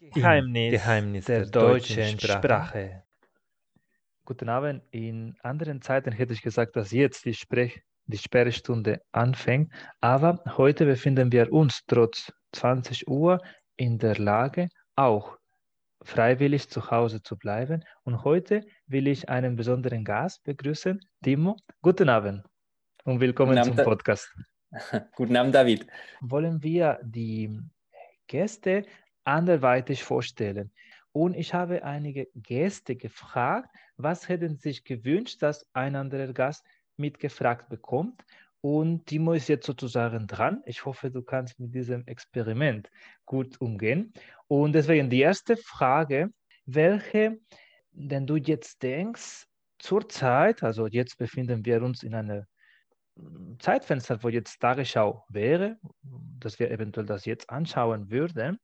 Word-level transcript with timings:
Geheimnis, 0.00 0.70
Geheimnis 0.70 1.24
der, 1.24 1.40
der 1.40 1.50
deutschen 1.50 2.20
Sprache. 2.20 2.38
Sprache. 2.38 3.02
Guten 4.24 4.48
Abend. 4.48 4.82
In 4.92 5.36
anderen 5.42 5.82
Zeiten 5.82 6.12
hätte 6.12 6.32
ich 6.32 6.42
gesagt, 6.42 6.76
dass 6.76 6.92
jetzt 6.92 7.24
die, 7.24 7.34
Sprech 7.34 7.82
die 8.06 8.18
Sperrstunde 8.18 9.02
anfängt, 9.10 9.72
aber 10.00 10.40
heute 10.56 10.86
befinden 10.86 11.32
wir 11.32 11.52
uns 11.52 11.82
trotz 11.86 12.32
20 12.52 13.08
Uhr 13.08 13.40
in 13.76 13.98
der 13.98 14.16
Lage, 14.18 14.68
auch 14.94 15.36
freiwillig 16.02 16.68
zu 16.70 16.90
Hause 16.92 17.20
zu 17.20 17.36
bleiben. 17.36 17.84
Und 18.04 18.22
heute 18.22 18.62
will 18.86 19.08
ich 19.08 19.28
einen 19.28 19.56
besonderen 19.56 20.04
Gast 20.04 20.44
begrüßen, 20.44 21.00
Timo. 21.24 21.56
Guten 21.82 22.08
Abend 22.08 22.46
und 23.04 23.18
willkommen 23.20 23.58
Abend, 23.58 23.74
zum 23.74 23.84
Podcast. 23.84 24.32
Guten 25.16 25.36
Abend, 25.36 25.56
David. 25.56 25.88
Wollen 26.20 26.62
wir 26.62 27.00
die 27.02 27.58
Gäste 28.28 28.84
anderweitig 29.28 30.02
vorstellen. 30.04 30.72
Und 31.12 31.34
ich 31.34 31.52
habe 31.52 31.84
einige 31.84 32.28
Gäste 32.34 32.96
gefragt, 32.96 33.68
was 33.96 34.28
hätten 34.28 34.56
sie 34.56 34.70
sich 34.70 34.84
gewünscht, 34.84 35.42
dass 35.42 35.68
ein 35.74 35.96
anderer 35.96 36.32
Gast 36.32 36.64
mitgefragt 36.96 37.68
bekommt. 37.68 38.24
Und 38.60 39.06
Timo 39.06 39.34
ist 39.34 39.48
jetzt 39.48 39.66
sozusagen 39.66 40.26
dran. 40.26 40.62
Ich 40.64 40.84
hoffe, 40.84 41.10
du 41.10 41.22
kannst 41.22 41.60
mit 41.60 41.74
diesem 41.74 42.06
Experiment 42.06 42.90
gut 43.26 43.60
umgehen. 43.60 44.12
Und 44.48 44.72
deswegen 44.72 45.10
die 45.10 45.20
erste 45.20 45.56
Frage, 45.56 46.30
welche, 46.66 47.38
denn 47.92 48.26
du 48.26 48.36
jetzt 48.36 48.82
denkst, 48.82 49.46
zurzeit, 49.78 50.62
also 50.62 50.86
jetzt 50.86 51.18
befinden 51.18 51.64
wir 51.64 51.82
uns 51.82 52.02
in 52.02 52.14
einem 52.14 52.44
Zeitfenster, 53.58 54.22
wo 54.22 54.28
jetzt 54.28 54.58
Tagesschau 54.60 55.24
wäre, 55.28 55.76
dass 56.40 56.58
wir 56.58 56.70
eventuell 56.70 57.06
das 57.06 57.26
jetzt 57.26 57.50
anschauen 57.50 58.10
würden, 58.10 58.48
hm, 58.48 58.58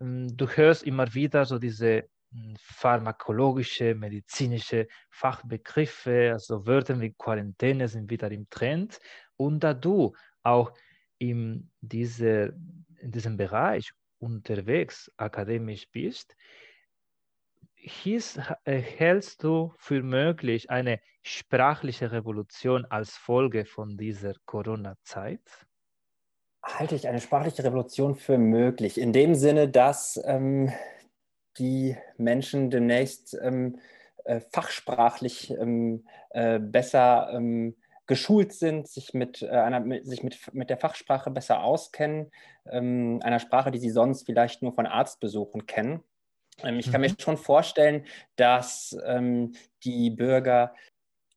du 0.00 0.48
hörst 0.48 0.82
immer 0.84 1.12
wieder 1.14 1.44
so 1.44 1.58
diese 1.58 2.08
hm, 2.32 2.56
pharmakologische, 2.58 3.94
medizinische 3.94 4.88
Fachbegriffe, 5.10 6.30
also 6.32 6.66
Wörter 6.66 6.98
wie 7.00 7.12
Quarantäne 7.12 7.88
sind 7.88 8.10
wieder 8.10 8.30
im 8.30 8.48
Trend. 8.48 8.98
Und 9.36 9.60
da 9.60 9.74
du 9.74 10.14
auch 10.42 10.72
in, 11.18 11.70
diese, 11.80 12.56
in 13.00 13.10
diesem 13.12 13.36
Bereich 13.36 13.92
unterwegs 14.18 15.10
akademisch 15.16 15.88
bist, 15.90 16.34
hieß, 17.74 18.38
äh, 18.64 18.78
hältst 18.78 19.42
du 19.42 19.72
für 19.78 20.02
möglich 20.02 20.70
eine 20.70 21.00
sprachliche 21.22 22.12
Revolution 22.12 22.84
als 22.86 23.16
Folge 23.16 23.64
von 23.64 23.96
dieser 23.96 24.34
Corona-Zeit? 24.44 25.66
Halte 26.62 26.94
ich 26.94 27.08
eine 27.08 27.20
sprachliche 27.20 27.64
Revolution 27.64 28.14
für 28.14 28.38
möglich. 28.38 28.98
In 28.98 29.12
dem 29.12 29.34
Sinne, 29.34 29.68
dass 29.68 30.20
ähm, 30.24 30.72
die 31.58 31.96
Menschen 32.16 32.70
demnächst 32.70 33.36
ähm, 33.40 33.78
äh, 34.24 34.40
fachsprachlich 34.40 35.50
ähm, 35.50 36.06
äh, 36.30 36.58
besser 36.58 37.30
ähm, 37.32 37.76
geschult 38.06 38.52
sind, 38.52 38.88
sich, 38.88 39.14
mit, 39.14 39.42
äh, 39.42 39.48
einer, 39.48 39.80
mit, 39.80 40.06
sich 40.06 40.22
mit, 40.22 40.52
mit 40.52 40.70
der 40.70 40.76
Fachsprache 40.76 41.30
besser 41.30 41.62
auskennen, 41.62 42.30
ähm, 42.68 43.20
einer 43.22 43.40
Sprache, 43.40 43.70
die 43.70 43.78
sie 43.78 43.90
sonst 43.90 44.26
vielleicht 44.26 44.62
nur 44.62 44.72
von 44.72 44.86
Arztbesuchen 44.86 45.66
kennen. 45.66 46.02
Ähm, 46.62 46.78
ich 46.78 46.90
kann 46.90 47.00
mhm. 47.00 47.08
mir 47.08 47.14
schon 47.18 47.38
vorstellen, 47.38 48.04
dass 48.36 48.96
die 49.84 50.10
Bürger 50.10 50.74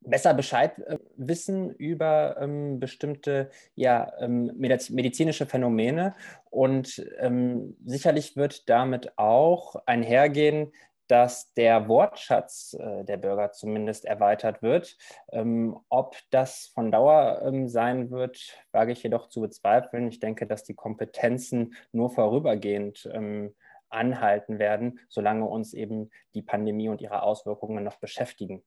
besser 0.05 0.33
Bescheid 0.33 0.77
äh, 0.79 0.97
wissen 1.15 1.71
über 1.71 2.37
ähm, 2.39 2.79
bestimmte 2.79 3.49
ja, 3.75 4.11
ähm, 4.19 4.51
medizinische 4.55 5.45
Phänomene. 5.45 6.15
Und 6.49 7.05
ähm, 7.19 7.75
sicherlich 7.85 8.35
wird 8.35 8.69
damit 8.69 9.17
auch 9.17 9.75
einhergehen, 9.85 10.71
dass 11.07 11.53
der 11.53 11.87
Wortschatz 11.87 12.75
äh, 12.79 13.03
der 13.03 13.17
Bürger 13.17 13.51
zumindest 13.51 14.05
erweitert 14.05 14.61
wird. 14.61 14.97
Ähm, 15.31 15.77
ob 15.89 16.17
das 16.29 16.71
von 16.73 16.91
Dauer 16.91 17.41
ähm, 17.45 17.67
sein 17.67 18.09
wird, 18.09 18.57
wage 18.71 18.93
ich 18.93 19.03
jedoch 19.03 19.27
zu 19.27 19.41
bezweifeln. 19.41 20.07
Ich 20.07 20.19
denke, 20.19 20.47
dass 20.47 20.63
die 20.63 20.75
Kompetenzen 20.75 21.75
nur 21.91 22.09
vorübergehend 22.09 23.09
ähm, 23.13 23.53
anhalten 23.89 24.59
werden, 24.59 24.99
solange 25.07 25.45
uns 25.45 25.73
eben 25.73 26.09
die 26.33 26.41
Pandemie 26.41 26.89
und 26.89 27.01
ihre 27.01 27.21
Auswirkungen 27.21 27.83
noch 27.83 27.97
beschäftigen. 27.97 28.63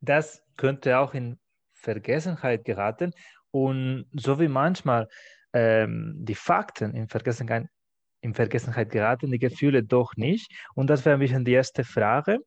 Das 0.00 0.42
könnte 0.56 0.98
auch 0.98 1.14
in 1.14 1.38
Vergessenheit 1.72 2.64
geraten 2.64 3.12
und 3.50 4.06
so 4.12 4.38
wie 4.38 4.48
manchmal 4.48 5.08
ähm, 5.52 6.16
die 6.18 6.34
Fakten 6.34 6.94
in 6.94 7.08
Vergessenheit, 7.08 7.66
in 8.20 8.34
Vergessenheit 8.34 8.90
geraten, 8.90 9.30
die 9.30 9.38
Gefühle 9.38 9.82
doch 9.82 10.14
nicht. 10.16 10.52
Und 10.74 10.88
das 10.88 11.04
wäre 11.04 11.16
ein 11.16 11.20
bisschen 11.20 11.44
die 11.44 11.52
erste 11.52 11.84
Frage. 11.84 12.38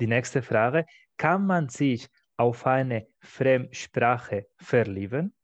Die 0.00 0.06
nächste 0.06 0.42
Frage, 0.42 0.86
kann 1.16 1.46
man 1.46 1.68
sich 1.68 2.08
auf 2.36 2.66
eine 2.66 3.06
Fremdsprache 3.20 4.46
verlieben? 4.56 5.34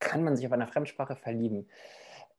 Kann 0.00 0.24
man 0.24 0.36
sich 0.36 0.46
auf 0.46 0.52
eine 0.52 0.66
Fremdsprache 0.66 1.16
verlieben? 1.16 1.68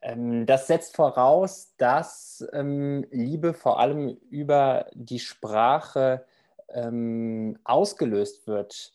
Ähm, 0.02 0.46
das 0.46 0.68
setzt 0.68 0.96
voraus, 0.96 1.74
dass 1.78 2.46
ähm, 2.52 3.06
Liebe 3.12 3.54
vor 3.54 3.80
allem 3.80 4.18
über 4.30 4.88
die 4.94 5.20
Sprache 5.20 6.26
ähm, 6.69 7.57
ausgelöst 7.63 8.47
wird. 8.47 8.94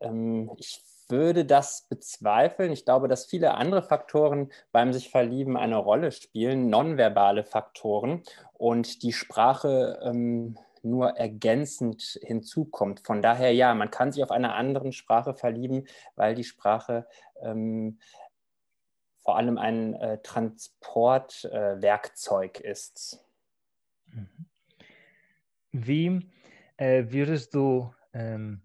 Ähm, 0.00 0.50
ich 0.56 0.82
würde 1.08 1.44
das 1.44 1.86
bezweifeln. 1.88 2.70
Ich 2.72 2.84
glaube, 2.84 3.08
dass 3.08 3.26
viele 3.26 3.54
andere 3.54 3.82
Faktoren 3.82 4.52
beim 4.72 4.92
sich 4.92 5.10
verlieben 5.10 5.56
eine 5.56 5.76
Rolle 5.76 6.10
spielen, 6.12 6.70
nonverbale 6.70 7.42
Faktoren 7.44 8.22
und 8.54 9.02
die 9.02 9.12
Sprache 9.12 10.00
ähm, 10.02 10.56
nur 10.82 11.16
ergänzend 11.16 12.18
hinzukommt. 12.22 13.00
Von 13.00 13.22
daher 13.22 13.52
ja, 13.52 13.74
man 13.74 13.90
kann 13.90 14.12
sich 14.12 14.22
auf 14.22 14.30
eine 14.30 14.54
andere 14.54 14.92
Sprache 14.92 15.34
verlieben, 15.34 15.86
weil 16.14 16.34
die 16.34 16.44
Sprache 16.44 17.08
ähm, 17.40 17.98
vor 19.22 19.38
allem 19.38 19.56
ein 19.58 19.94
äh, 19.94 20.18
Transportwerkzeug 20.22 22.60
äh, 22.60 22.70
ist. 22.70 23.24
Mhm. 24.06 24.28
Wie 25.72 26.30
äh, 26.76 27.04
würdest 27.08 27.54
du 27.54 27.92
ähm, 28.12 28.62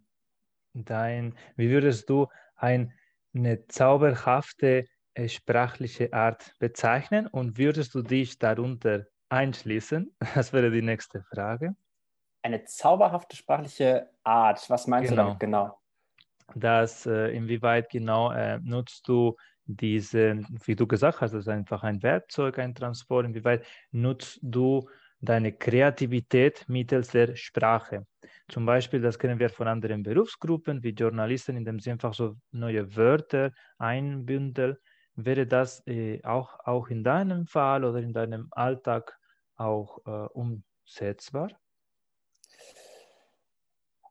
dein, 0.74 1.36
wie 1.56 1.70
würdest 1.70 2.10
du 2.10 2.28
ein, 2.56 2.94
eine 3.34 3.68
zauberhafte 3.68 4.86
äh, 5.14 5.28
sprachliche 5.28 6.14
Art 6.14 6.54
bezeichnen 6.60 7.28
und 7.28 7.58
würdest 7.58 7.94
du 7.96 8.02
dich 8.02 8.40
darunter 8.40 9.06
einschließen? 9.30 10.16
Das 10.36 10.54
wäre 10.54 10.72
die 10.72 10.82
nächste 10.82 11.24
Frage. 11.24 11.76
Eine 12.42 12.64
zauberhafte 12.64 13.36
sprachliche 13.36 14.10
Art, 14.24 14.70
was 14.70 14.88
meinst 14.88 15.10
genau. 15.10 15.24
du 15.24 15.28
damit 15.28 15.40
genau? 15.40 15.80
Das, 16.56 17.06
äh, 17.06 17.28
inwieweit 17.36 17.90
genau 17.90 18.32
äh, 18.32 18.60
nutzt 18.60 19.08
du 19.08 19.36
diese, 19.66 20.42
wie 20.66 20.76
du 20.76 20.88
gesagt 20.88 21.22
hast, 21.22 21.34
das 21.34 21.42
ist 21.42 21.50
einfach 21.50 21.84
ein 21.84 22.02
Werkzeug, 22.02 22.58
ein 22.58 22.74
Transport, 22.74 23.28
inwieweit 23.28 23.66
nutzt 23.92 24.40
du 24.42 24.90
deine 25.20 25.52
Kreativität 25.54 26.66
mittels 26.68 27.10
der 27.10 27.36
Sprache. 27.36 28.06
Zum 28.48 28.66
Beispiel, 28.66 29.02
das 29.02 29.20
kennen 29.20 29.40
wir 29.40 29.50
von 29.50 29.68
anderen 29.68 30.04
Berufsgruppen 30.04 30.82
wie 30.82 30.90
Journalisten, 30.90 31.56
indem 31.56 31.80
sie 31.80 31.92
einfach 31.92 32.14
so 32.14 32.36
neue 32.52 32.96
Wörter 32.96 33.52
einbündeln. 33.78 34.78
Wäre 35.16 35.46
das 35.46 35.86
äh, 35.86 36.24
auch, 36.24 36.60
auch 36.66 36.88
in 36.88 37.04
deinem 37.04 37.46
Fall 37.46 37.84
oder 37.84 38.00
in 38.00 38.14
deinem 38.14 38.48
Alltag 38.52 39.18
auch 39.56 40.00
äh, 40.06 40.28
umsetzbar? 40.34 41.50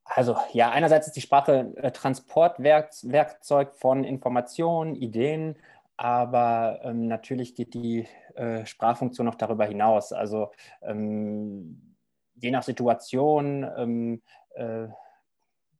Also 0.04 0.36
ja, 0.52 0.70
einerseits 0.70 1.06
ist 1.06 1.16
die 1.16 1.20
Sprache 1.20 1.72
äh, 1.76 1.90
Transportwerkzeug 1.90 3.74
von 3.74 4.04
Informationen, 4.04 4.94
Ideen, 4.94 5.56
aber 5.98 6.78
ähm, 6.84 7.08
natürlich 7.08 7.56
geht 7.56 7.74
die 7.74 8.06
äh, 8.36 8.64
Sprachfunktion 8.64 9.26
noch 9.26 9.34
darüber 9.34 9.66
hinaus. 9.66 10.12
Also 10.12 10.52
ähm, 10.80 11.96
je 12.36 12.52
nach 12.52 12.62
Situation 12.62 13.68
ähm, 13.76 14.22
äh, 14.54 14.86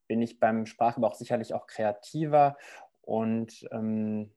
bin 0.09 0.20
ich 0.20 0.41
beim 0.41 0.67
Sprachgebrauch 0.67 1.15
sicherlich 1.15 1.55
auch 1.55 1.69
kreativer 1.69 2.56
und 3.03 3.69
ähm, 3.70 4.32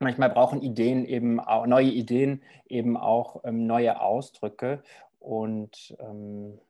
manchmal 0.00 0.28
brauchen 0.28 0.60
Ideen 0.60 1.06
eben 1.06 1.40
auch, 1.40 1.66
neue 1.66 1.90
Ideen 1.90 2.42
eben 2.66 2.98
auch 2.98 3.42
ähm, 3.44 3.66
neue 3.66 4.00
Ausdrücke 4.02 4.82
und 5.18 5.96
ähm, 5.98 6.60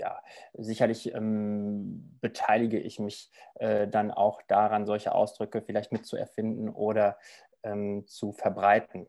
ja, 0.00 0.18
sicherlich 0.54 1.14
ähm, 1.14 2.18
beteilige 2.20 2.78
ich 2.78 2.98
mich 2.98 3.30
äh, 3.56 3.86
dann 3.86 4.10
auch 4.10 4.40
daran, 4.48 4.86
solche 4.86 5.14
Ausdrücke 5.14 5.60
vielleicht 5.62 5.92
mitzuerfinden 5.92 6.70
oder 6.70 7.18
ähm, 7.62 8.06
zu 8.06 8.32
verbreiten. 8.32 9.06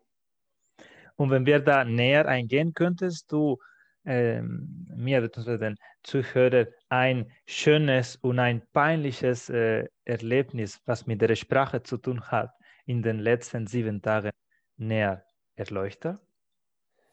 Und 1.15 1.29
wenn 1.29 1.45
wir 1.45 1.59
da 1.59 1.85
näher 1.85 2.27
eingehen, 2.27 2.73
könntest 2.73 3.31
du 3.31 3.57
ähm, 4.05 4.87
mir 4.93 5.21
bzw. 5.21 5.57
den 5.57 5.77
Zuhörern 6.03 6.67
ein 6.89 7.31
schönes 7.45 8.17
und 8.17 8.39
ein 8.39 8.61
peinliches 8.73 9.49
äh, 9.49 9.87
Erlebnis, 10.03 10.81
was 10.85 11.07
mit 11.07 11.21
der 11.21 11.35
Sprache 11.35 11.83
zu 11.83 11.97
tun 11.97 12.21
hat, 12.29 12.51
in 12.85 13.01
den 13.01 13.19
letzten 13.19 13.67
sieben 13.67 14.01
Tagen 14.01 14.31
näher 14.77 15.23
erleuchten? 15.55 16.19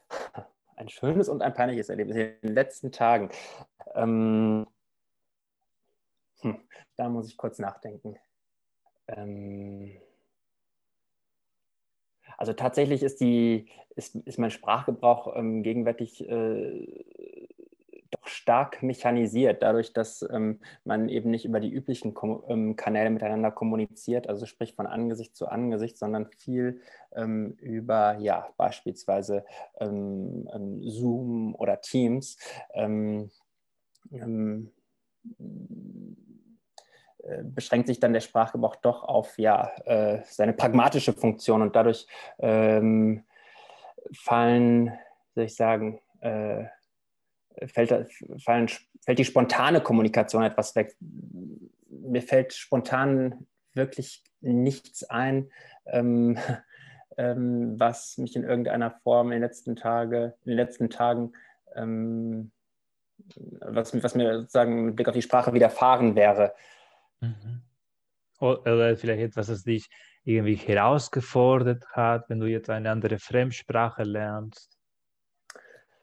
ein 0.79 0.89
schönes 0.89 1.27
und 1.29 1.41
ein 1.41 1.53
peinliches 1.53 1.89
Erlebnis 1.89 2.15
in 2.15 2.35
den 2.41 2.53
letzten 2.53 2.91
Tagen. 2.91 3.29
Ähm, 3.95 4.65
hm, 6.41 6.57
da 6.95 7.09
muss 7.09 7.27
ich 7.27 7.37
kurz 7.37 7.59
nachdenken. 7.59 8.17
Ähm, 9.07 9.91
also 12.37 12.53
tatsächlich 12.53 13.03
ist, 13.03 13.19
die, 13.19 13.67
ist, 13.95 14.15
ist 14.15 14.39
mein 14.39 14.51
Sprachgebrauch 14.51 15.35
ähm, 15.35 15.63
gegenwärtig 15.63 16.27
äh, 16.29 16.87
stark 18.29 18.81
mechanisiert, 18.81 19.61
dadurch, 19.61 19.93
dass 19.93 20.21
ähm, 20.31 20.59
man 20.83 21.09
eben 21.09 21.29
nicht 21.29 21.45
über 21.45 21.59
die 21.59 21.71
üblichen 21.71 22.13
Kom 22.13 22.43
ähm, 22.47 22.75
Kanäle 22.75 23.09
miteinander 23.09 23.51
kommuniziert, 23.51 24.29
also 24.29 24.45
sprich 24.45 24.73
von 24.75 24.87
Angesicht 24.87 25.35
zu 25.35 25.47
Angesicht, 25.47 25.97
sondern 25.97 26.27
viel 26.27 26.81
ähm, 27.13 27.55
über 27.59 28.17
ja, 28.19 28.49
beispielsweise 28.57 29.45
ähm, 29.79 30.49
ähm, 30.53 30.81
Zoom 30.83 31.55
oder 31.55 31.81
Teams. 31.81 32.37
Ähm, 32.73 33.31
äh, 34.11 34.63
beschränkt 37.43 37.87
sich 37.87 37.99
dann 37.99 38.13
der 38.13 38.21
Sprachgebrauch 38.21 38.77
doch 38.77 39.03
auf 39.03 39.37
ja, 39.37 39.71
äh, 39.85 40.21
seine 40.23 40.53
pragmatische 40.53 41.13
Funktion 41.13 41.61
und 41.61 41.75
dadurch 41.75 42.07
fallen, 44.13 44.93
soll 45.35 45.43
ich 45.43 45.55
sagen, 45.55 46.01
äh, 46.21 46.65
fällt, 47.67 48.09
fallen, 48.43 48.69
fällt 49.01 49.19
die 49.19 49.25
spontane 49.25 49.81
Kommunikation 49.81 50.43
etwas 50.43 50.75
weg. 50.75 50.95
Mir 51.89 52.21
fällt 52.21 52.53
spontan 52.53 53.47
wirklich 53.73 54.23
nichts 54.41 55.03
ein, 55.03 55.51
ähm, 55.85 56.37
ähm, 57.17 57.79
was 57.79 58.17
mich 58.17 58.35
in 58.35 58.43
irgendeiner 58.43 58.91
Form 58.91 59.27
in 59.27 59.37
den 59.37 59.41
letzten, 59.41 59.75
Tage, 59.75 60.35
in 60.45 60.51
den 60.51 60.57
letzten 60.57 60.89
Tagen 60.89 61.33
ähm, 61.75 62.51
was, 63.61 64.01
was, 64.01 64.15
mir 64.15 64.39
sozusagen 64.39 64.85
mit 64.85 64.95
Blick 64.95 65.07
auf 65.07 65.13
die 65.13 65.21
Sprache 65.21 65.53
widerfahren 65.53 66.15
wäre. 66.15 66.53
Mhm. 67.19 67.61
Oder 68.39 68.95
vielleicht 68.95 69.21
etwas, 69.21 69.47
das 69.47 69.63
dich 69.63 69.89
irgendwie 70.23 70.55
herausgefordert 70.55 71.85
hat, 71.91 72.29
wenn 72.29 72.39
du 72.39 72.47
jetzt 72.47 72.69
eine 72.69 72.89
andere 72.89 73.19
Fremdsprache 73.19 74.03
lernst. 74.03 74.78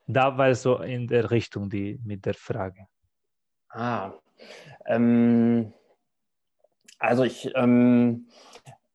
Da 0.07 0.39
war 0.39 0.49
es 0.49 0.63
so 0.63 0.79
in 0.79 1.09
der 1.09 1.31
Richtung 1.31 1.69
die, 1.69 1.99
mit 2.05 2.27
der 2.27 2.35
Frage. 2.35 2.87
Ah, 3.71 4.13
ähm, 4.87 5.73
also 6.99 7.25
ich 7.25 7.53
ähm, 7.55 8.29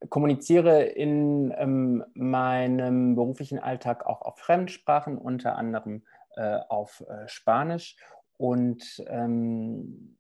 kommuniziere 0.10 0.84
in 0.84 1.54
ähm, 1.58 2.04
meinem 2.14 3.16
beruflichen 3.16 3.60
Alltag 3.60 4.06
auch 4.06 4.22
auf 4.22 4.40
Fremdsprachen, 4.40 5.18
unter 5.18 5.56
anderem 5.58 6.04
äh, 6.36 6.60
auf 6.70 7.04
äh, 7.08 7.28
Spanisch. 7.28 7.98
Und 8.38 9.04
ähm, 9.08 10.18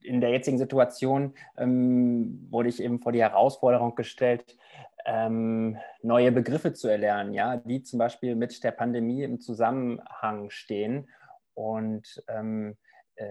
in 0.00 0.20
der 0.20 0.30
jetzigen 0.30 0.58
Situation 0.58 1.34
ähm, 1.56 2.46
wurde 2.50 2.68
ich 2.68 2.82
eben 2.82 3.00
vor 3.00 3.12
die 3.12 3.22
Herausforderung 3.22 3.94
gestellt, 3.94 4.56
ähm, 5.04 5.78
neue 6.02 6.32
Begriffe 6.32 6.72
zu 6.72 6.88
erlernen, 6.88 7.32
ja, 7.32 7.56
die 7.56 7.82
zum 7.82 7.98
Beispiel 7.98 8.36
mit 8.36 8.62
der 8.64 8.72
Pandemie 8.72 9.22
im 9.22 9.40
Zusammenhang 9.40 10.50
stehen. 10.50 11.08
Und 11.54 12.22
ähm, 12.28 12.76
äh, 13.16 13.26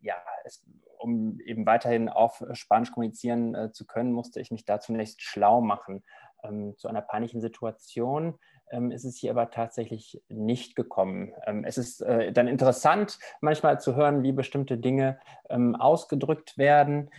ja, 0.00 0.16
es, 0.44 0.64
um 0.98 1.38
eben 1.40 1.66
weiterhin 1.66 2.08
auf 2.08 2.42
Spanisch 2.52 2.90
kommunizieren 2.92 3.54
äh, 3.54 3.72
zu 3.72 3.86
können, 3.86 4.12
musste 4.12 4.40
ich 4.40 4.50
mich 4.50 4.64
da 4.64 4.80
zunächst 4.80 5.22
schlau 5.22 5.60
machen. 5.60 6.04
Ähm, 6.42 6.74
zu 6.76 6.88
einer 6.88 7.02
peinlichen 7.02 7.40
Situation 7.40 8.38
ähm, 8.70 8.90
ist 8.90 9.04
es 9.04 9.16
hier 9.16 9.30
aber 9.30 9.50
tatsächlich 9.50 10.22
nicht 10.28 10.76
gekommen. 10.76 11.32
Ähm, 11.46 11.64
es 11.64 11.78
ist 11.78 12.00
äh, 12.00 12.32
dann 12.32 12.48
interessant, 12.48 13.18
manchmal 13.40 13.80
zu 13.80 13.94
hören, 13.94 14.22
wie 14.22 14.32
bestimmte 14.32 14.78
Dinge 14.78 15.18
ähm, 15.48 15.74
ausgedrückt 15.76 16.58
werden, 16.58 17.10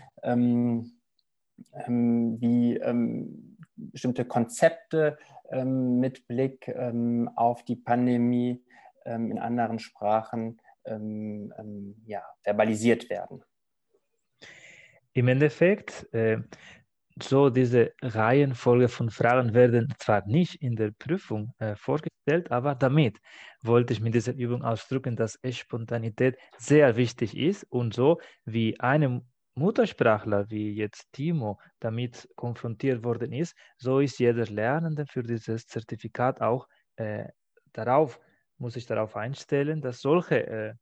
wie 1.78 2.80
bestimmte 3.76 4.26
Konzepte 4.26 5.18
mit 5.64 6.28
Blick 6.28 6.74
auf 7.36 7.64
die 7.66 7.76
Pandemie 7.76 8.64
in 9.06 9.38
anderen 9.40 9.80
Sprachen 9.80 10.60
ja, 12.06 12.24
verbalisiert 12.42 13.10
werden. 13.10 13.44
Im 15.14 15.30
Endeffekt, 15.30 16.14
äh, 16.14 16.40
so 17.24 17.50
diese 17.50 17.94
Reihenfolge 18.02 18.90
von 18.90 19.10
Fragen 19.10 19.54
werden 19.54 19.94
zwar 19.98 20.28
nicht 20.28 20.56
in 20.62 20.76
der 20.76 20.92
Prüfung 20.92 21.54
äh, 21.60 21.78
vorgestellt, 21.78 22.52
aber 22.52 22.76
damit 22.76 23.20
wollte 23.62 23.94
ich 23.94 24.02
mit 24.02 24.14
dieser 24.14 24.34
Übung 24.34 24.64
ausdrücken, 24.64 25.16
dass 25.16 25.40
Spontanität 25.50 26.38
sehr 26.58 26.98
wichtig 26.98 27.38
ist 27.38 27.64
und 27.72 27.94
so 27.94 28.20
wie 28.44 28.78
einem 28.82 29.22
Muttersprachler 29.56 30.50
wie 30.50 30.74
jetzt 30.74 31.12
Timo 31.14 31.60
damit 31.80 32.28
konfrontiert 32.36 33.04
worden 33.04 33.32
ist, 33.32 33.56
so 33.78 34.00
ist 34.00 34.20
jeder 34.20 34.46
Lernende 34.46 35.06
für 35.06 35.24
dieses 35.24 35.66
Zertifikat 35.66 36.42
auch 36.42 36.68
äh, 36.98 37.30
darauf, 37.72 38.20
muss 38.58 38.76
ich 38.76 38.86
darauf 38.86 39.16
einstellen, 39.16 39.82
dass 39.82 40.02
solche, 40.02 40.48
äh, 40.48 40.74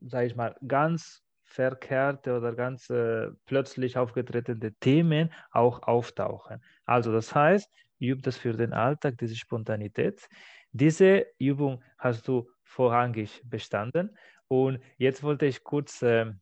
sage 0.00 0.26
ich 0.26 0.36
mal, 0.36 0.56
ganz 0.66 1.22
verkehrte 1.42 2.36
oder 2.36 2.54
ganz 2.54 2.90
äh, 2.90 3.30
plötzlich 3.46 3.96
aufgetretene 3.96 4.72
Themen 4.74 5.32
auch 5.50 5.82
auftauchen. 5.82 6.62
Also 6.84 7.12
das 7.12 7.34
heißt, 7.34 7.70
üb 8.00 8.22
das 8.22 8.36
für 8.36 8.52
den 8.52 8.72
Alltag, 8.72 9.16
diese 9.18 9.36
Spontanität. 9.36 10.28
Diese 10.72 11.26
Übung 11.38 11.82
hast 11.98 12.28
du 12.28 12.50
vorrangig 12.62 13.42
bestanden. 13.44 14.16
Und 14.48 14.80
jetzt 14.98 15.22
wollte 15.22 15.46
ich 15.46 15.64
kurz 15.64 16.02
äh, 16.02 16.32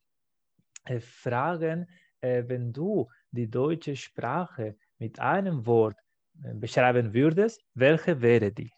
äh 0.84 1.00
fragen, 1.00 1.88
äh, 2.20 2.44
wenn 2.46 2.72
du 2.72 3.08
die 3.31 3.50
deutsche 3.50 3.96
Sprache 3.96 4.76
mit 4.98 5.19
einem 5.20 5.66
Wort 5.66 5.96
äh, 6.42 6.54
beschreiben 6.54 7.12
würdest, 7.12 7.62
welche 7.75 8.20
wäre 8.20 8.52
die? 8.52 8.72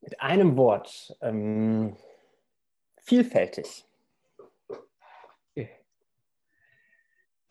Mit 0.00 0.20
einem 0.20 0.56
Wort. 0.56 1.16
Ähm 1.20 1.96
vielfältig. 3.02 3.84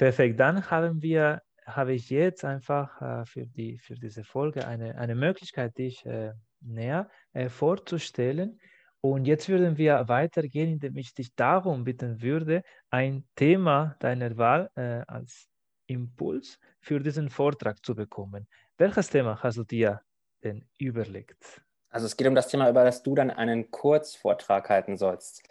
Perfekt, 0.02 0.40
dann 0.40 0.72
haben 0.72 1.04
wir, 1.04 1.44
habe 1.64 1.94
ich 1.94 2.10
jetzt 2.10 2.44
einfach 2.44 3.02
äh, 3.04 3.26
für, 3.26 3.46
die, 3.46 3.78
für 3.78 3.94
diese 3.94 4.24
Folge 4.24 4.68
eine, 4.68 4.98
eine 4.98 5.14
Möglichkeit, 5.14 5.78
dich 5.78 6.04
äh, 6.08 6.34
näher 6.60 7.08
äh, 7.34 7.50
vorzustellen. 7.50 8.60
Und 9.02 9.26
jetzt 9.26 9.50
würden 9.50 9.78
wir 9.78 10.08
weitergehen, 10.08 10.74
indem 10.74 10.96
ich 10.98 11.14
dich 11.16 11.36
darum 11.36 11.84
bitten 11.84 12.22
würde, 12.22 12.64
ein 12.92 13.28
Thema 13.36 13.96
deiner 14.00 14.38
Wahl 14.38 14.70
äh, 14.76 15.04
als 15.08 15.48
Impuls 15.88 16.60
für 16.80 17.00
diesen 17.00 17.30
Vortrag 17.30 17.84
zu 17.84 17.96
bekommen. 17.96 18.48
Welches 18.78 19.10
Thema 19.10 19.42
hast 19.42 19.58
du 19.58 19.64
dir 19.64 20.02
denn 20.44 20.66
überlegt? 20.78 21.64
Also 21.90 22.06
es 22.06 22.16
geht 22.16 22.28
um 22.28 22.36
das 22.36 22.48
Thema, 22.48 22.70
über 22.70 22.84
das 22.84 23.04
du 23.04 23.16
dann 23.16 23.32
einen 23.32 23.72
Kurzvortrag 23.72 24.70
halten 24.70 24.98
sollst. 24.98 25.44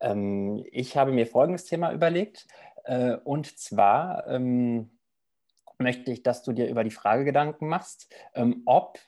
Ähm, 0.00 0.64
ich 0.70 0.96
habe 0.96 1.12
mir 1.12 1.26
folgendes 1.26 1.64
Thema 1.64 1.92
überlegt. 1.92 2.46
Äh, 2.84 3.16
und 3.24 3.58
zwar 3.58 4.26
ähm, 4.28 4.98
möchte 5.78 6.12
ich, 6.12 6.22
dass 6.22 6.42
du 6.42 6.52
dir 6.52 6.68
über 6.68 6.84
die 6.84 6.90
Frage 6.90 7.24
Gedanken 7.24 7.66
machst, 7.68 8.14
ähm, 8.34 8.62
ob 8.66 8.98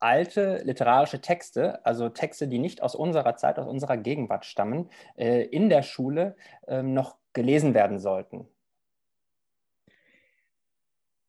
alte 0.00 0.62
literarische 0.64 1.20
Texte, 1.20 1.84
also 1.84 2.08
Texte, 2.08 2.48
die 2.48 2.58
nicht 2.58 2.82
aus 2.82 2.94
unserer 2.94 3.36
Zeit, 3.36 3.58
aus 3.58 3.66
unserer 3.66 3.96
Gegenwart 3.96 4.44
stammen, 4.44 4.90
äh, 5.16 5.42
in 5.44 5.68
der 5.68 5.82
Schule 5.82 6.36
äh, 6.66 6.82
noch 6.82 7.16
gelesen 7.32 7.74
werden 7.74 7.98
sollten. 7.98 8.48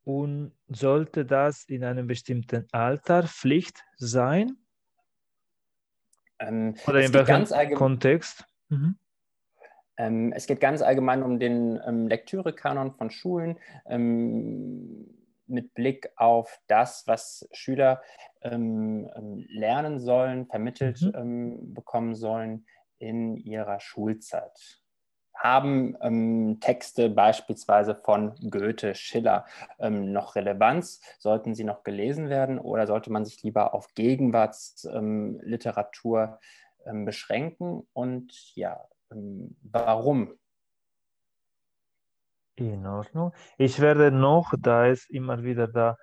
Und 0.04 0.52
sollte 0.66 1.24
das 1.24 1.64
in 1.64 1.84
einem 1.84 2.08
bestimmten 2.08 2.66
Alter 2.72 3.22
Pflicht 3.22 3.84
sein? 3.96 4.56
Ähm, 6.40 6.74
Oder 6.86 7.04
in 7.04 7.14
welchem 7.14 7.74
Kontext? 7.74 8.44
Mhm. 8.68 8.96
Ähm, 9.98 10.32
es 10.32 10.46
geht 10.46 10.60
ganz 10.60 10.82
allgemein 10.82 11.22
um 11.22 11.38
den 11.38 11.78
ähm, 11.86 12.08
Lektürekanon 12.08 12.94
von 12.94 13.10
Schulen 13.10 13.58
ähm, 13.86 15.06
mit 15.52 15.74
Blick 15.74 16.10
auf 16.16 16.60
das, 16.66 17.04
was 17.06 17.48
Schüler 17.52 18.02
ähm, 18.42 19.10
ähm, 19.14 19.44
lernen 19.48 20.00
sollen, 20.00 20.46
vermittelt 20.46 21.02
mhm. 21.02 21.74
bekommen 21.74 22.14
sollen 22.14 22.66
in 22.98 23.36
ihrer 23.36 23.80
Schulzeit 23.80 24.82
haben 25.42 25.96
ähm, 26.00 26.58
Texte 26.60 27.10
beispielsweise 27.10 27.96
von 27.96 28.34
Goethe, 28.48 28.94
Schiller 28.94 29.44
ähm, 29.78 30.12
noch 30.12 30.36
Relevanz? 30.36 31.00
Sollten 31.18 31.54
sie 31.54 31.64
noch 31.64 31.82
gelesen 31.82 32.28
werden 32.28 32.60
oder 32.60 32.86
sollte 32.86 33.10
man 33.10 33.24
sich 33.24 33.42
lieber 33.42 33.74
auf 33.74 33.92
Gegenwartsliteratur 33.94 36.38
ähm, 36.86 37.04
beschränken? 37.04 37.88
Und 37.92 38.54
ja, 38.54 38.86
ähm, 39.10 39.56
warum? 39.62 40.38
In 42.56 42.86
Ordnung. 42.86 43.32
Ich 43.56 43.80
werde 43.80 44.10
noch, 44.10 44.52
da 44.58 44.86
es 44.86 45.08
immer 45.08 45.42
wieder 45.42 45.68
da 45.68 45.96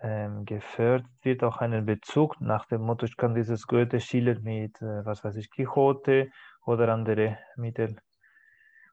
ähm, 0.00 0.44
gefördert 0.44 1.06
wird, 1.22 1.44
auch 1.44 1.58
einen 1.58 1.86
Bezug 1.86 2.40
nach 2.40 2.66
dem 2.66 2.82
Motto, 2.82 3.06
ich 3.06 3.16
kann 3.16 3.34
dieses 3.34 3.66
Goethe 3.66 4.00
Schiller 4.00 4.38
mit, 4.40 4.80
äh, 4.82 5.04
was 5.04 5.22
weiß 5.22 5.36
ich, 5.36 5.50
Quixote 5.50 6.30
oder 6.64 6.92
andere 6.92 7.38
Mittel 7.56 7.96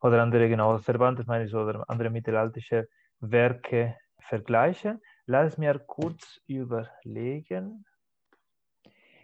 oder 0.01 0.21
andere 0.21 0.47
genau 0.47 0.77
verwandte 0.77 1.23
meine 1.25 1.45
ich 1.45 1.55
oder 1.55 1.89
andere 1.89 2.11
mittelalterliche 2.11 2.87
Werke 3.19 3.97
vergleichen. 4.19 5.01
Lass 5.25 5.57
mir 5.57 5.79
kurz 5.79 6.39
überlegen. 6.45 7.85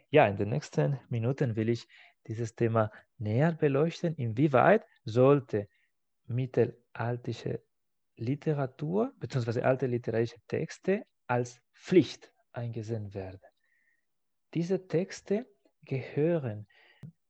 Ja, 0.09 0.25
in 0.27 0.37
den 0.37 0.49
nächsten 0.49 0.99
Minuten 1.09 1.55
will 1.55 1.69
ich 1.69 1.87
dieses 2.27 2.55
Thema 2.55 2.91
näher 3.17 3.51
beleuchten. 3.51 4.15
Inwieweit 4.15 4.85
sollte 5.05 5.67
mittelalterliche 6.33 7.61
Literatur 8.17 9.13
bzw. 9.19 9.61
alte 9.61 9.87
literarische 9.87 10.39
Texte 10.47 11.05
als 11.27 11.61
Pflicht 11.73 12.31
eingesehen 12.51 13.13
werden? 13.13 13.39
Diese 14.53 14.87
Texte 14.87 15.45
gehören 15.83 16.67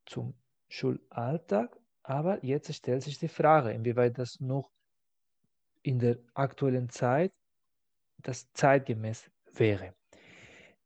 zum 0.06 0.34
Schulalltag, 0.70 1.78
aber 2.04 2.44
jetzt 2.44 2.74
stellt 2.74 3.04
sich 3.04 3.20
die 3.20 3.28
Frage, 3.28 3.72
inwieweit 3.72 4.18
das 4.18 4.40
noch 4.40 4.72
in 5.84 6.00
der 6.00 6.18
aktuellen 6.34 6.90
Zeit 6.90 7.32
das 8.18 8.52
zeitgemäß 8.54 9.30
wäre. 9.54 9.94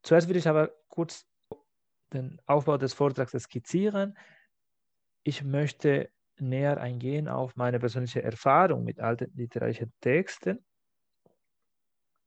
Zuerst 0.03 0.29
will 0.29 0.37
ich 0.37 0.47
aber 0.47 0.71
kurz 0.87 1.25
den 2.13 2.39
Aufbau 2.45 2.77
des 2.77 2.93
Vortrags 2.93 3.31
skizzieren. 3.31 4.17
Ich 5.23 5.43
möchte 5.43 6.11
näher 6.39 6.79
eingehen 6.79 7.27
auf 7.27 7.55
meine 7.55 7.79
persönliche 7.79 8.23
Erfahrung 8.23 8.83
mit 8.83 8.99
alten 8.99 9.31
literarischen 9.35 9.93
Texten, 10.01 10.63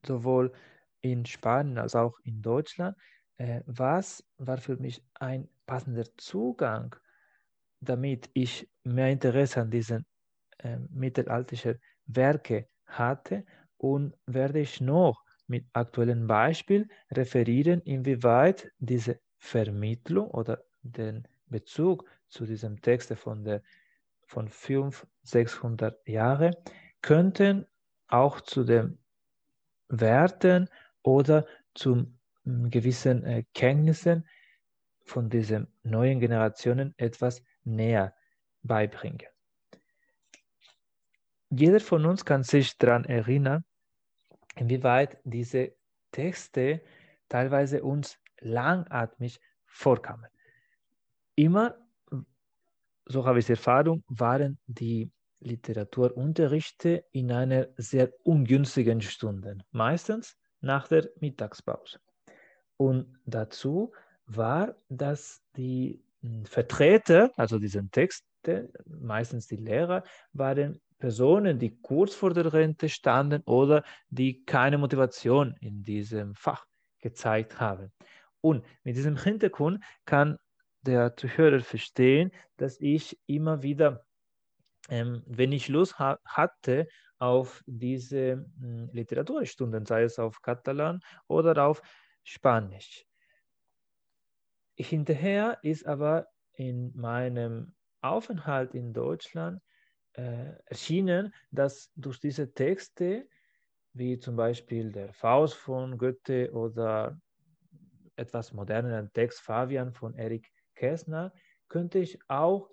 sowohl 0.05 0.53
in 1.01 1.27
Spanien 1.27 1.79
als 1.79 1.95
auch 1.95 2.19
in 2.25 2.43
Deutschland. 2.43 2.97
Äh, 3.37 3.63
was 3.67 4.25
war 4.39 4.59
für 4.59 4.77
mich 4.77 5.03
ein 5.15 5.49
passender 5.67 6.05
Zugang, 6.17 6.95
damit 7.81 8.29
ich 8.33 8.69
mehr 8.85 9.11
Interesse 9.11 9.61
an 9.61 9.71
diesen 9.71 10.07
äh, 10.59 10.79
mittelalterlichen 10.91 11.81
Werken 12.07 12.65
hatte 12.87 13.45
und 13.77 14.15
werde 14.27 14.61
ich 14.61 14.81
noch 14.81 15.23
mit 15.47 15.67
aktuellen 15.73 16.27
Beispielen 16.27 16.91
referieren, 17.11 17.81
inwieweit 17.83 18.71
diese 18.79 19.21
Vermittlung 19.39 20.31
oder 20.31 20.63
den 20.83 21.27
Bezug 21.47 22.05
zu 22.29 22.45
diesem 22.45 22.81
Text 22.81 23.15
von, 23.15 23.45
der, 23.45 23.63
von 24.29 24.49
500, 24.49 25.09
600 25.23 26.09
Jahren 26.09 26.55
könnten 27.03 27.67
auch 28.07 28.41
zu 28.41 28.63
den 28.63 28.99
Werten 29.89 30.69
oder 31.03 31.47
zu 31.75 32.07
gewissen 32.45 33.25
äh, 33.25 33.45
Kenntnissen 33.55 34.27
von 35.05 35.31
diesen 35.31 35.67
neuen 35.83 36.21
Generationen 36.21 36.95
etwas 36.99 37.43
näher 37.65 38.15
beibringen. 38.63 39.29
Jeder 41.51 41.81
von 41.81 42.05
uns 42.05 42.25
kann 42.25 42.43
sich 42.43 42.77
daran 42.77 43.05
erinnern, 43.07 43.65
inwieweit 44.57 45.19
diese 45.25 45.73
Texte 46.13 46.83
teilweise 47.29 47.83
uns 47.83 48.19
langatmig 48.41 49.41
vorkamen. 49.65 50.31
Immer, 51.35 51.79
so 53.09 53.25
habe 53.25 53.39
ich 53.39 53.47
die 53.47 53.53
Erfahrung, 53.53 54.05
waren 54.09 54.59
die 54.67 55.11
Literaturunterrichte 55.41 57.05
in 57.13 57.33
einer 57.33 57.69
sehr 57.77 58.13
ungünstigen 58.25 59.01
Stunde, 59.01 59.59
meistens 59.71 60.37
nach 60.61 60.89
der 60.89 61.09
Mittagspause. 61.21 61.99
Und 62.77 63.19
dazu 63.25 63.93
war, 64.27 64.77
dass 64.89 65.43
die 65.57 66.03
hm, 66.23 66.45
Vertreter, 66.45 67.31
also 67.37 67.59
diesen 67.59 67.91
Texte, 67.91 68.71
meistens 68.87 69.47
die 69.47 69.57
Lehrer, 69.57 70.03
waren 70.33 70.81
Personen, 70.99 71.59
die 71.59 71.81
kurz 71.81 72.15
vor 72.15 72.35
der 72.35 72.53
Rente 72.53 72.89
standen 72.89 73.43
oder 73.45 73.85
die 74.11 74.45
keine 74.45 74.79
Motivation 74.79 75.57
in 75.61 75.83
diesem 75.83 76.35
Fach 76.35 76.67
gezeigt 77.01 77.61
haben. 77.61 77.93
Und 78.41 78.65
mit 78.83 78.97
diesem 78.97 79.17
Hintergrund 79.17 79.83
kann 80.05 80.39
der 80.89 81.15
Zuhörer 81.17 81.61
verstehen, 81.61 82.33
dass 82.57 82.81
ich 82.81 83.19
immer 83.27 83.63
wieder, 83.63 84.05
ähm, 84.89 85.23
wenn 85.27 85.53
ich 85.53 85.69
Lust 85.69 85.99
ha 85.99 86.19
hatte 86.25 86.89
auf 87.19 87.63
diese 87.67 88.19
äh, 88.19 88.89
Literaturstunden, 88.93 89.85
sei 89.85 90.05
es 90.05 90.19
auf 90.19 90.41
Katalan 90.41 91.01
oder 91.27 91.65
auf 91.65 91.83
Spanisch. 92.25 93.05
Hinterher 94.77 95.59
ist 95.63 95.87
aber 95.87 96.27
in 96.53 96.97
meinem 96.97 97.75
Aufenthalt 98.01 98.75
in 98.75 98.93
Deutschland 98.93 99.61
äh, 100.15 100.53
erschienen, 100.67 101.35
dass 101.51 101.91
durch 101.97 102.21
diese 102.21 102.53
Texte, 102.55 103.29
wie 103.93 104.19
zum 104.19 104.37
Beispiel 104.37 104.93
der 104.93 105.13
Faust 105.13 105.55
von 105.55 105.99
Goethe 105.99 106.53
oder 106.53 107.21
etwas 108.17 108.53
moderneren 108.53 109.13
Text 109.13 109.41
Fabian 109.41 109.93
von 109.93 110.15
Erik 110.15 110.51
Kästner, 110.79 111.33
könnte 111.69 111.99
ich 111.99 112.19
auch 112.29 112.71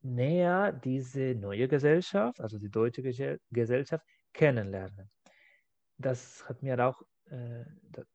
näher 0.00 0.72
diese 0.72 1.34
neue 1.34 1.68
Gesellschaft, 1.68 2.40
also 2.40 2.58
die 2.58 2.70
deutsche 2.70 3.02
Gesellschaft, 3.50 4.04
kennenlernen. 4.32 5.10
Das 5.98 6.48
hat 6.48 6.62
mir 6.62 6.78
auch 6.86 7.02
äh, 7.30 7.64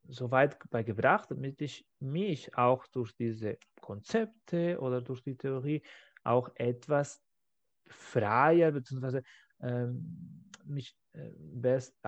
so 0.07 0.31
weit 0.31 0.57
beigebracht, 0.69 1.29
damit 1.31 1.61
ich 1.61 1.85
mich 1.99 2.55
auch 2.55 2.87
durch 2.87 3.13
diese 3.13 3.57
Konzepte 3.81 4.79
oder 4.79 5.01
durch 5.01 5.21
die 5.21 5.35
Theorie 5.35 5.81
auch 6.23 6.49
etwas 6.55 7.21
freier 7.87 8.71
bzw. 8.71 9.21
Ähm, 9.61 10.47
mich 10.63 10.95
äh, 11.13 11.31
best, 11.37 11.99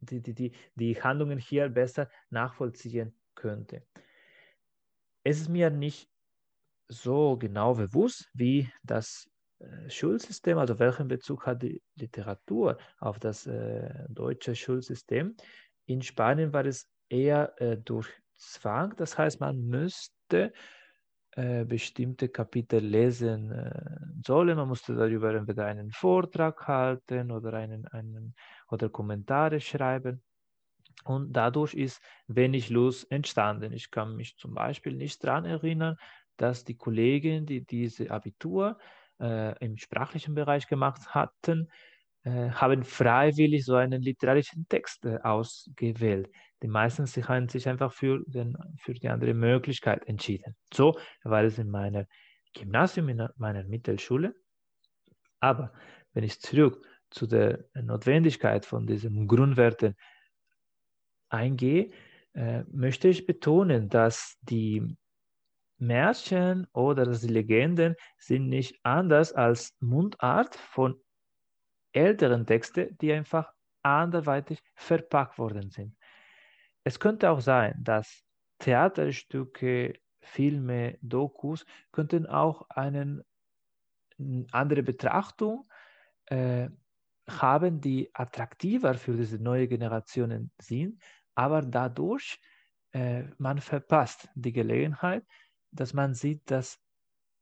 die, 0.00 0.20
die, 0.20 0.34
die, 0.34 0.52
die 0.74 1.02
Handlungen 1.02 1.38
hier 1.38 1.68
besser 1.68 2.08
nachvollziehen 2.30 3.18
könnte. 3.34 3.82
Es 5.24 5.40
ist 5.40 5.48
mir 5.48 5.70
nicht 5.70 6.08
so 6.88 7.36
genau 7.36 7.74
bewusst, 7.74 8.28
wie 8.34 8.70
das 8.82 9.28
äh, 9.58 9.90
Schulsystem, 9.90 10.58
also 10.58 10.78
welchen 10.78 11.08
Bezug 11.08 11.46
hat 11.46 11.62
die 11.62 11.82
Literatur 11.94 12.78
auf 12.98 13.18
das 13.18 13.46
äh, 13.46 14.04
deutsche 14.08 14.54
Schulsystem. 14.54 15.36
In 15.86 16.02
Spanien 16.02 16.52
war 16.52 16.66
es 16.66 16.88
eher 17.08 17.60
äh, 17.60 17.76
durch 17.76 18.08
Zwang, 18.38 18.94
das 18.96 19.16
heißt, 19.16 19.40
man 19.40 19.62
müsste 19.62 20.52
äh, 21.36 21.66
bestimmte 21.66 22.30
Kapitel 22.30 22.82
lesen 22.82 23.50
äh, 23.52 23.70
sollen. 24.24 24.56
Man 24.56 24.68
musste 24.68 24.94
darüber 24.94 25.34
entweder 25.34 25.66
einen 25.66 25.90
Vortrag 25.90 26.66
halten 26.66 27.30
oder, 27.30 27.52
einen, 27.52 27.86
einen, 27.88 28.34
oder 28.70 28.88
Kommentare 28.88 29.60
schreiben. 29.60 30.22
Und 31.04 31.34
dadurch 31.34 31.74
ist 31.74 32.00
wenig 32.26 32.70
Lust 32.70 33.10
entstanden. 33.10 33.74
Ich 33.74 33.90
kann 33.90 34.16
mich 34.16 34.38
zum 34.38 34.54
Beispiel 34.54 34.96
nicht 34.96 35.22
daran 35.24 35.44
erinnern, 35.44 35.98
dass 36.36 36.64
die 36.64 36.76
Kollegen, 36.76 37.46
die 37.46 37.64
diese 37.64 38.10
Abitur 38.10 38.78
äh, 39.20 39.56
im 39.64 39.76
sprachlichen 39.76 40.34
Bereich 40.34 40.66
gemacht 40.66 41.14
hatten, 41.14 41.68
äh, 42.24 42.50
haben 42.50 42.82
freiwillig 42.82 43.64
so 43.64 43.76
einen 43.76 44.02
literarischen 44.02 44.66
Text 44.68 45.04
äh, 45.04 45.18
ausgewählt. 45.22 46.30
Die 46.62 46.68
meisten 46.68 47.06
sich 47.06 47.28
haben 47.28 47.48
sich 47.48 47.68
einfach 47.68 47.92
für, 47.92 48.24
den, 48.26 48.56
für 48.78 48.94
die 48.94 49.08
andere 49.08 49.34
Möglichkeit 49.34 50.06
entschieden. 50.08 50.56
So 50.72 50.98
war 51.22 51.44
es 51.44 51.58
in 51.58 51.70
meiner 51.70 52.06
Gymnasium, 52.54 53.08
in 53.10 53.28
meiner 53.36 53.64
Mittelschule. 53.64 54.34
Aber 55.40 55.72
wenn 56.14 56.24
ich 56.24 56.40
zurück 56.40 56.84
zu 57.10 57.26
der 57.26 57.66
Notwendigkeit 57.74 58.64
von 58.64 58.86
diesen 58.86 59.28
Grundwerten 59.28 59.94
eingehe, 61.28 61.90
äh, 62.32 62.64
möchte 62.72 63.08
ich 63.08 63.26
betonen, 63.26 63.88
dass 63.88 64.36
die 64.42 64.96
Märchen 65.78 66.66
oder 66.72 67.06
Legenden 67.06 67.96
sind 68.18 68.48
nicht 68.48 68.78
anders 68.82 69.32
als 69.32 69.76
Mundart 69.80 70.54
von 70.54 71.00
älteren 71.92 72.46
Texte, 72.46 72.94
die 73.00 73.12
einfach 73.12 73.52
anderweitig 73.82 74.62
verpackt 74.74 75.38
worden 75.38 75.70
sind. 75.70 75.96
Es 76.84 77.00
könnte 77.00 77.30
auch 77.30 77.40
sein, 77.40 77.74
dass 77.82 78.24
Theaterstücke, 78.58 79.94
Filme, 80.20 80.98
Dokus 81.02 81.64
könnten 81.92 82.26
auch 82.26 82.68
eine 82.70 83.24
andere 84.50 84.82
Betrachtung 84.82 85.68
äh, 86.26 86.68
haben, 87.28 87.80
die 87.80 88.10
attraktiver 88.14 88.94
für 88.94 89.16
diese 89.16 89.38
neue 89.38 89.68
Generationen 89.68 90.50
sind, 90.58 91.02
aber 91.34 91.62
dadurch 91.62 92.40
äh, 92.92 93.24
man 93.38 93.60
verpasst 93.60 94.28
die 94.34 94.52
Gelegenheit, 94.52 95.24
dass 95.76 95.94
man 95.94 96.14
sieht, 96.14 96.50
dass 96.50 96.78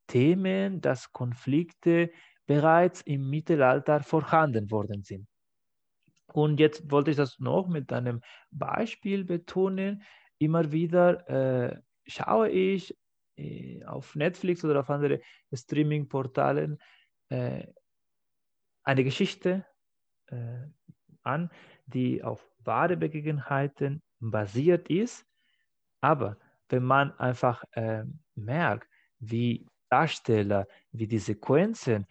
Themen, 0.07 0.81
dass 0.81 1.13
Konflikte 1.13 2.11
bereits 2.47 3.01
im 3.03 3.31
Mittelalter 3.31 4.03
vorhanden 4.03 4.71
worden 4.71 5.03
sind. 5.03 5.27
Und 6.33 6.61
jetzt 6.61 6.91
wollte 6.91 7.11
ich 7.11 7.17
das 7.17 7.39
noch 7.39 7.69
mit 7.69 7.93
einem 7.93 8.21
Beispiel 8.51 9.25
betonen. 9.25 10.03
Immer 10.39 10.73
wieder 10.73 11.29
äh, 11.29 11.81
schaue 12.07 12.51
ich 12.51 12.97
äh, 13.37 13.85
auf 13.85 14.15
Netflix 14.15 14.65
oder 14.65 14.81
auf 14.81 14.91
andere 14.91 15.21
Streaming-Portalen 15.53 16.79
äh, 17.29 17.67
eine 18.83 19.05
Geschichte 19.05 19.65
äh, 20.27 20.67
an, 21.23 21.51
die 21.87 22.23
auf 22.23 22.47
wahre 22.59 22.97
Begebenheiten 22.97 24.03
basiert 24.19 24.89
ist. 24.89 25.25
Aber 26.01 26.37
wenn 26.69 26.83
man 26.83 27.17
einfach 27.19 27.65
äh, 27.73 28.05
merkt, 28.37 28.89
wie 29.19 29.67
Darsteller, 29.91 30.67
wie 30.93 31.07
die 31.07 31.19
Sequenzen 31.19 32.07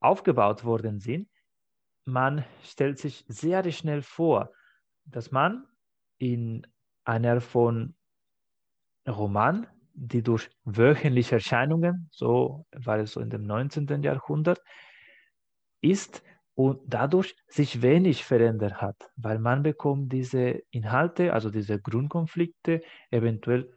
aufgebaut 0.00 0.64
worden 0.64 0.98
sind, 0.98 1.28
man 2.04 2.44
stellt 2.62 2.98
sich 2.98 3.24
sehr 3.28 3.70
schnell 3.70 4.02
vor, 4.02 4.52
dass 5.04 5.30
man 5.30 5.66
in 6.18 6.66
einer 7.04 7.40
von 7.40 7.94
Roman, 9.08 9.66
die 9.94 10.22
durch 10.22 10.50
wöchentliche 10.64 11.36
Erscheinungen, 11.36 12.08
so 12.10 12.66
war 12.72 12.98
es 12.98 13.12
so 13.12 13.20
in 13.20 13.30
dem 13.30 13.44
19. 13.44 14.02
Jahrhundert, 14.02 14.60
ist 15.80 16.22
und 16.54 16.80
dadurch 16.86 17.34
sich 17.46 17.82
wenig 17.82 18.24
verändert 18.24 18.80
hat, 18.80 19.10
weil 19.16 19.38
man 19.38 19.62
bekommt 19.62 20.12
diese 20.12 20.62
Inhalte, 20.70 21.32
also 21.32 21.50
diese 21.50 21.80
Grundkonflikte 21.80 22.82
eventuell 23.10 23.76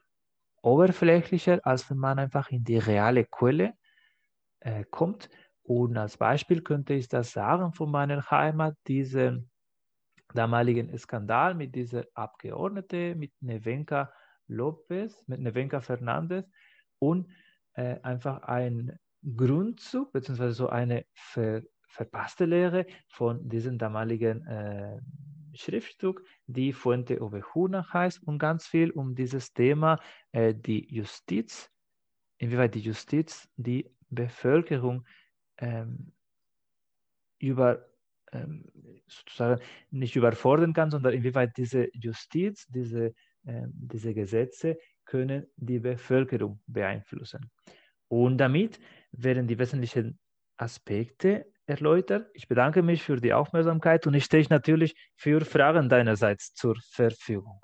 oberflächlicher, 0.66 1.60
als 1.64 1.90
wenn 1.90 1.98
man 1.98 2.20
einfach 2.20 2.50
in 2.50 2.64
die 2.64 2.78
reale 2.78 3.26
Quelle 3.26 3.74
äh, 4.62 4.84
kommt. 4.90 5.30
Und 5.64 5.98
als 5.98 6.18
Beispiel 6.18 6.62
könnte 6.62 6.94
ich 6.94 7.08
das 7.08 7.32
sagen 7.32 7.72
von 7.74 7.92
meiner 7.92 8.30
Heimat, 8.30 8.76
diesen 8.88 9.50
damaligen 10.34 10.96
Skandal 10.98 11.54
mit 11.54 11.76
dieser 11.76 12.06
Abgeordneten, 12.14 13.18
mit 13.18 13.32
Nevenka 13.42 14.12
Lopez, 14.48 15.24
mit 15.28 15.40
Nevenka 15.40 15.82
Fernandez 15.82 16.46
und 17.00 17.32
äh, 17.74 18.00
einfach 18.02 18.42
ein 18.44 19.00
Grundzug, 19.36 20.12
beziehungsweise 20.12 20.54
so 20.54 20.70
eine 20.70 21.06
ver 21.14 21.62
verpasste 21.88 22.44
Lehre 22.44 22.86
von 23.08 23.48
diesem 23.48 23.78
damaligen 23.78 24.46
äh, 24.48 25.00
Schriftstück, 25.54 26.22
die 26.48 26.74
Fuente 26.74 27.22
Ovejuna 27.22 27.92
heißt 27.92 28.24
und 28.24 28.40
ganz 28.40 28.68
viel 28.68 28.92
um 28.92 29.16
dieses 29.16 29.54
Thema, 29.54 30.00
äh, 30.32 30.54
die 30.54 30.94
Justiz, 30.94 31.72
inwieweit 32.38 32.76
die 32.76 32.82
Justiz 32.82 33.50
die 33.56 33.92
Bevölkerung 34.10 35.06
ähm, 35.58 36.12
über 37.40 37.86
ähm, 38.32 38.66
sozusagen 39.08 39.62
nicht 39.92 40.16
überfordern 40.16 40.74
kann, 40.74 40.92
sondern 40.92 41.14
inwieweit 41.14 41.58
diese 41.58 41.90
Justiz, 41.94 42.66
diese, 42.68 43.14
äh, 43.46 43.68
diese 43.68 44.14
Gesetze 44.14 44.78
können 45.06 45.48
die 45.56 45.80
Bevölkerung 45.80 46.62
beeinflussen. 46.68 47.52
Und 48.08 48.38
damit 48.38 48.80
werden 49.12 49.48
die 49.48 49.58
wesentlichen 49.58 50.20
Aspekte 50.58 51.46
erläutert. 51.68 52.30
Ich 52.34 52.48
bedanke 52.48 52.82
mich 52.82 53.04
für 53.04 53.18
die 53.18 53.34
Aufmerksamkeit 53.34 54.08
und 54.08 54.14
ich 54.14 54.26
stehe 54.26 54.46
natürlich 54.50 54.96
für 55.16 55.42
Fragen 55.46 55.90
deinerseits 55.90 56.54
zur 56.54 56.76
Verfügung. 56.92 57.62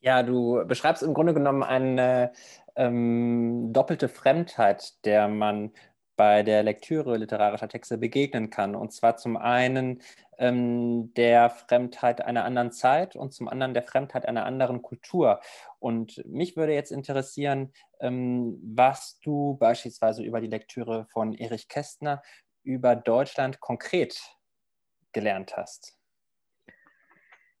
Ja, 0.00 0.22
du 0.22 0.64
beschreibst 0.66 1.02
im 1.02 1.14
Grunde 1.14 1.32
genommen 1.34 1.62
eine 1.62 2.32
ähm, 2.74 3.72
doppelte 3.72 4.08
Fremdheit, 4.08 5.04
der 5.04 5.28
man 5.28 5.72
bei 6.16 6.42
der 6.42 6.62
Lektüre 6.62 7.16
literarischer 7.16 7.68
Texte 7.68 7.98
begegnen 7.98 8.50
kann. 8.50 8.74
Und 8.74 8.92
zwar 8.92 9.16
zum 9.16 9.36
einen 9.36 10.02
ähm, 10.38 11.12
der 11.14 11.50
Fremdheit 11.50 12.20
einer 12.20 12.44
anderen 12.44 12.72
Zeit 12.72 13.16
und 13.16 13.32
zum 13.32 13.48
anderen 13.48 13.74
der 13.74 13.82
Fremdheit 13.82 14.26
einer 14.26 14.44
anderen 14.44 14.82
Kultur. 14.82 15.40
Und 15.78 16.22
mich 16.26 16.56
würde 16.56 16.74
jetzt 16.74 16.92
interessieren, 16.92 17.72
ähm, 18.00 18.58
was 18.62 19.18
du 19.20 19.56
beispielsweise 19.58 20.22
über 20.22 20.40
die 20.40 20.48
Lektüre 20.48 21.06
von 21.10 21.32
Erich 21.32 21.68
Kästner 21.68 22.22
über 22.62 22.96
Deutschland 22.96 23.60
konkret 23.60 24.20
gelernt 25.12 25.56
hast? 25.56 25.96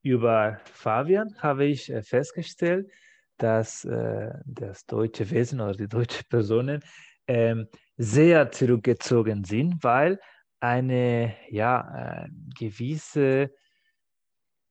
Über 0.02 0.60
Fabian 0.64 1.36
habe 1.40 1.66
ich 1.66 1.90
äh, 1.90 2.02
festgestellt, 2.02 2.90
dass 3.36 3.84
äh, 3.84 4.30
das 4.46 4.84
deutsche 4.86 5.30
Wesen 5.30 5.60
oder 5.60 5.74
die 5.74 5.88
deutschen 5.88 6.24
Personen 6.28 6.82
ähm, 7.28 7.68
sehr 7.96 8.50
zurückgezogen 8.50 9.44
sind, 9.44 9.82
weil 9.84 10.18
eine 10.58 11.36
ja, 11.48 12.24
äh, 12.24 12.28
gewisse 12.58 13.52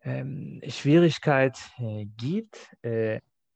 ähm, 0.04 0.62
Schwierigkeit 0.68 1.58
gibt 2.18 2.76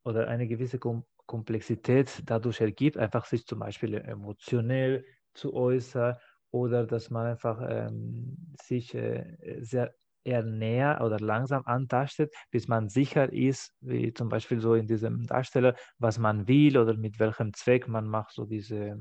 oder 0.03 0.27
eine 0.27 0.47
gewisse 0.47 0.77
Kom 0.79 1.05
Komplexität 1.25 2.21
dadurch 2.25 2.61
ergibt, 2.61 2.97
einfach 2.97 3.25
sich 3.25 3.47
zum 3.47 3.57
Beispiel 3.57 3.95
emotionell 3.95 5.03
zu 5.33 5.55
äußern 5.55 6.15
oder 6.55 6.87
dass 6.87 7.09
man 7.09 7.27
einfach 7.27 7.61
ähm, 7.67 8.37
sich 8.63 8.95
äh, 8.95 9.25
sehr 9.59 9.93
eher 10.23 10.41
näher 10.41 11.01
oder 11.03 11.19
langsam 11.19 11.63
antastet, 11.65 12.33
bis 12.49 12.69
man 12.69 12.87
sicher 12.87 13.31
ist, 13.31 13.73
wie 13.81 14.13
zum 14.13 14.29
Beispiel 14.29 14.59
so 14.61 14.73
in 14.73 14.87
diesem 14.87 15.27
Darsteller, 15.27 15.75
was 15.99 16.17
man 16.17 16.47
will 16.47 16.77
oder 16.77 16.95
mit 16.95 17.19
welchem 17.19 17.53
Zweck 17.53 17.89
man 17.89 18.07
macht 18.07 18.31
so 18.31 18.45
diese, 18.45 18.97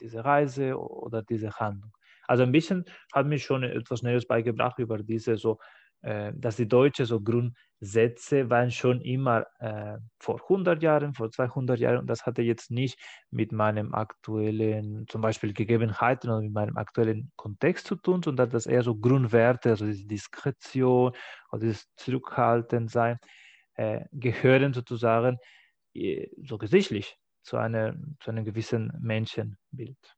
diese 0.00 0.24
Reise 0.24 0.78
oder 0.78 1.22
diese 1.22 1.50
Handlung. 1.50 1.90
Also 2.28 2.44
ein 2.44 2.52
bisschen 2.52 2.84
hat 3.12 3.26
mich 3.26 3.42
schon 3.44 3.64
etwas 3.64 4.02
Neues 4.02 4.26
beigebracht 4.26 4.78
über 4.78 4.98
diese 4.98 5.36
so 5.36 5.58
dass 6.00 6.56
die 6.56 6.68
deutschen 6.68 7.06
so 7.06 7.20
Grundsätze 7.20 8.50
waren 8.50 8.70
schon 8.70 9.00
immer 9.00 9.46
äh, 9.58 9.98
vor 10.20 10.40
100 10.42 10.82
Jahren, 10.82 11.14
vor 11.14 11.30
200 11.30 11.78
Jahren 11.80 11.98
und 11.98 12.06
das 12.06 12.24
hatte 12.24 12.42
jetzt 12.42 12.70
nicht 12.70 12.98
mit 13.30 13.52
meinem 13.52 13.94
aktuellen, 13.94 15.06
zum 15.08 15.20
Beispiel 15.20 15.52
Gegebenheiten 15.52 16.30
oder 16.30 16.40
mit 16.40 16.52
meinem 16.52 16.76
aktuellen 16.76 17.32
Kontext 17.36 17.86
zu 17.86 17.96
tun, 17.96 18.22
sondern 18.22 18.50
das 18.50 18.66
eher 18.66 18.82
so 18.82 18.96
Grundwerte, 18.96 19.70
also 19.70 19.86
diese 19.86 20.06
Diskretion 20.06 21.12
oder 21.50 21.60
dieses 21.60 21.88
Zurückhaltendsein, 21.96 23.18
äh, 23.74 24.04
gehören 24.12 24.72
sozusagen 24.74 25.38
äh, 25.94 26.28
so 26.44 26.58
gesichtlich 26.58 27.16
zu, 27.42 27.56
einer, 27.56 27.96
zu 28.20 28.30
einem 28.30 28.44
gewissen 28.44 28.92
Menschenbild. 29.00 30.17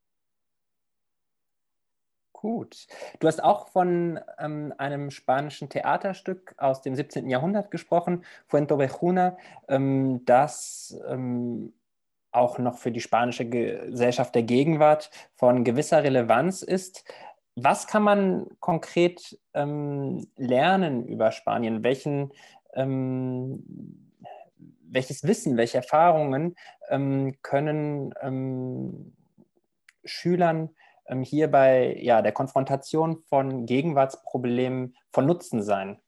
Gut. 2.41 2.87
Du 3.19 3.27
hast 3.27 3.45
auch 3.45 3.69
von 3.69 4.19
ähm, 4.39 4.73
einem 4.79 5.11
spanischen 5.11 5.69
Theaterstück 5.69 6.55
aus 6.57 6.81
dem 6.81 6.95
17. 6.95 7.29
Jahrhundert 7.29 7.71
gesprochen, 7.71 8.25
Fuentovejuna, 8.47 9.37
ähm, 9.69 10.25
das 10.25 10.99
ähm, 11.07 11.75
auch 12.31 12.59
noch 12.59 12.79
für 12.79 12.93
die 12.93 13.03
spanische 13.03 13.47
Gesellschaft 13.47 14.35
der 14.35 14.45
Gegenwart 14.45 15.11
von 15.35 15.65
gewisser 15.65 16.03
Relevanz 16.03 16.63
ist. 16.63 17.05
Was 17.57 17.87
kann 17.87 18.05
man 18.05 18.47
konkret 18.59 19.39
ähm, 19.53 20.27
lernen 20.37 21.05
über 21.05 21.33
Spanien? 21.33 21.85
Welchen, 21.85 22.33
ähm, 22.73 23.63
welches 24.81 25.25
Wissen, 25.25 25.59
welche 25.59 25.77
Erfahrungen 25.77 26.57
ähm, 26.89 27.37
können 27.43 29.13
Schülern 30.07 30.71
hier 31.23 31.51
bei 31.51 31.97
ja, 32.01 32.23
der 32.23 32.33
Konfrontation 32.33 33.23
von 33.29 33.67
Gegenwartsproblemen 33.67 34.95
von 35.13 35.27
Nutzen 35.27 35.63
sein? 35.63 35.99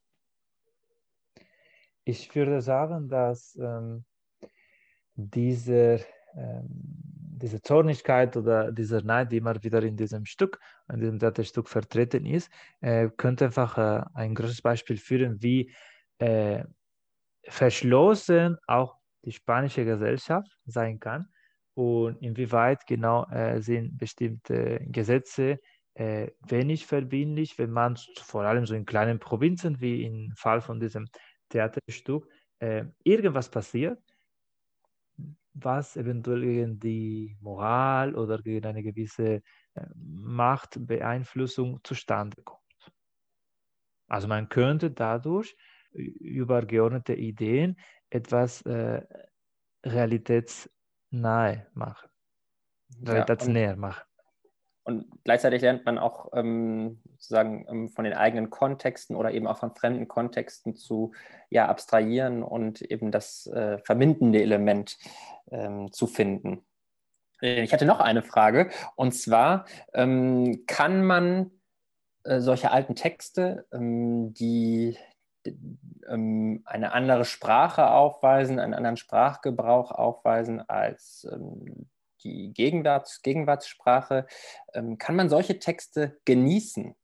Ich 2.04 2.34
würde 2.34 2.60
sagen, 2.60 3.08
dass 3.08 3.56
ähm, 3.56 4.04
diese, 5.14 6.04
ähm, 6.34 6.66
diese 6.68 7.60
Zornigkeit 7.60 8.36
oder 8.36 8.72
dieser 8.72 9.02
Neid, 9.02 9.30
die 9.30 9.38
immer 9.38 9.62
wieder 9.62 9.82
in 9.82 9.96
diesem 9.96 10.24
Stück, 10.24 10.58
in 10.92 11.00
diesem 11.00 11.18
Theaterstück 11.18 11.68
vertreten 11.68 12.26
ist, 12.26 12.50
äh, 12.80 13.08
könnte 13.16 13.46
einfach 13.46 13.78
äh, 13.78 14.04
ein 14.14 14.34
großes 14.34 14.62
Beispiel 14.62 14.96
führen, 14.96 15.42
wie 15.42 15.72
äh, 16.18 16.64
verschlossen 17.44 18.58
auch 18.66 18.96
die 19.24 19.32
spanische 19.32 19.84
Gesellschaft 19.84 20.58
sein 20.66 20.98
kann 20.98 21.28
und 21.74 22.20
inwieweit 22.22 22.86
genau 22.86 23.24
äh, 23.30 23.60
sind 23.60 23.96
bestimmte 23.98 24.80
Gesetze 24.88 25.58
äh, 25.94 26.30
wenig 26.46 26.86
verbindlich, 26.86 27.58
wenn 27.58 27.70
man 27.70 27.96
vor 28.16 28.42
allem 28.44 28.66
so 28.66 28.74
in 28.74 28.86
kleinen 28.86 29.18
Provinzen 29.18 29.80
wie 29.80 30.04
im 30.04 30.32
Fall 30.36 30.60
von 30.60 30.80
diesem 30.80 31.06
Theaterstück 31.48 32.28
äh, 32.60 32.84
irgendwas 33.04 33.50
passiert, 33.50 33.98
was 35.54 35.96
eventuell 35.96 36.40
gegen 36.40 36.78
die 36.78 37.36
Moral 37.40 38.14
oder 38.14 38.38
gegen 38.38 38.66
eine 38.66 38.82
gewisse 38.82 39.42
äh, 39.74 39.86
Machtbeeinflussung 39.94 41.80
zustande 41.82 42.40
kommt. 42.42 42.60
Also 44.08 44.28
man 44.28 44.48
könnte 44.48 44.90
dadurch 44.90 45.56
über 45.92 46.62
geordnete 46.64 47.14
Ideen 47.14 47.76
etwas 48.08 48.62
äh, 48.62 49.02
Realitäts 49.84 50.70
nahe 51.12 51.66
machen. 51.74 52.08
Ja, 53.00 53.24
machen. 53.76 54.02
und 54.84 55.06
gleichzeitig 55.24 55.62
lernt 55.62 55.86
man 55.86 55.98
auch 55.98 56.30
ähm, 56.34 57.00
sozusagen 57.18 57.66
ähm, 57.68 57.88
von 57.88 58.04
den 58.04 58.14
eigenen 58.14 58.50
Kontexten 58.50 59.16
oder 59.16 59.32
eben 59.32 59.46
auch 59.46 59.58
von 59.58 59.74
fremden 59.74 60.08
Kontexten 60.08 60.74
zu 60.74 61.12
ja, 61.50 61.68
abstrahieren 61.68 62.42
und 62.42 62.82
eben 62.82 63.10
das 63.10 63.46
äh, 63.46 63.78
verbindende 63.78 64.42
Element 64.42 64.98
ähm, 65.50 65.92
zu 65.92 66.06
finden. 66.06 66.64
Äh, 67.40 67.62
ich 67.62 67.72
hatte 67.72 67.86
noch 67.86 68.00
eine 68.00 68.22
Frage 68.22 68.70
und 68.96 69.12
zwar 69.12 69.66
ähm, 69.94 70.64
kann 70.66 71.04
man 71.04 71.52
äh, 72.24 72.40
solche 72.40 72.72
alten 72.72 72.96
Texte, 72.96 73.66
ähm, 73.72 74.34
die 74.34 74.98
eine 76.06 76.92
andere 76.92 77.24
Sprache 77.24 77.90
aufweisen, 77.90 78.58
einen 78.58 78.74
anderen 78.74 78.96
Sprachgebrauch 78.96 79.90
aufweisen 79.90 80.60
als 80.68 81.26
die 82.24 82.52
Gegenwarts, 82.52 83.22
Gegenwartssprache. 83.22 84.26
Ähm, 84.74 84.98
kann 84.98 85.16
man 85.16 85.28
solche 85.28 85.58
Texte 85.58 86.18
genießen? 86.24 86.94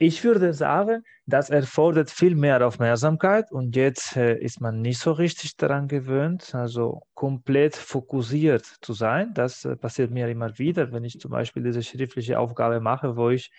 Ich 0.00 0.22
würde 0.22 0.54
sagen, 0.54 1.02
das 1.26 1.50
erfordert 1.50 2.08
viel 2.08 2.36
mehr 2.36 2.64
Aufmerksamkeit 2.64 3.50
und 3.50 3.74
jetzt 3.74 4.16
äh, 4.16 4.38
ist 4.38 4.60
man 4.60 4.80
nicht 4.80 5.00
so 5.00 5.10
richtig 5.10 5.56
daran 5.56 5.88
gewöhnt, 5.88 6.54
also 6.54 7.02
komplett 7.14 7.74
fokussiert 7.74 8.64
zu 8.80 8.92
sein. 8.92 9.34
Das 9.34 9.64
äh, 9.64 9.74
passiert 9.74 10.12
mir 10.12 10.28
immer 10.28 10.56
wieder, 10.56 10.92
wenn 10.92 11.02
ich 11.02 11.18
zum 11.18 11.32
Beispiel 11.32 11.64
diese 11.64 11.82
schriftliche 11.82 12.38
Aufgabe 12.38 12.78
mache, 12.78 13.16
wo 13.16 13.30
ich 13.30 13.50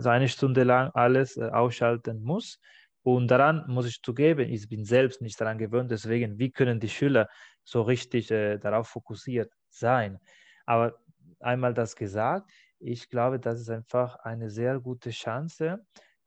so 0.00 0.08
eine 0.08 0.28
Stunde 0.28 0.64
lang 0.64 0.90
alles 0.94 1.36
äh, 1.36 1.44
ausschalten 1.50 2.22
muss. 2.22 2.58
Und 3.02 3.28
daran 3.28 3.64
muss 3.68 3.86
ich 3.86 4.02
zugeben, 4.02 4.50
ich 4.50 4.68
bin 4.68 4.84
selbst 4.84 5.22
nicht 5.22 5.40
daran 5.40 5.58
gewöhnt. 5.58 5.90
Deswegen, 5.90 6.38
wie 6.38 6.50
können 6.50 6.80
die 6.80 6.88
Schüler 6.88 7.28
so 7.64 7.82
richtig 7.82 8.30
äh, 8.30 8.58
darauf 8.58 8.88
fokussiert 8.88 9.52
sein? 9.70 10.18
Aber 10.66 10.98
einmal 11.40 11.74
das 11.74 11.96
gesagt, 11.96 12.50
ich 12.80 13.08
glaube, 13.08 13.40
das 13.40 13.60
ist 13.60 13.70
einfach 13.70 14.16
eine 14.16 14.50
sehr 14.50 14.78
gute 14.80 15.10
Chance, 15.10 15.78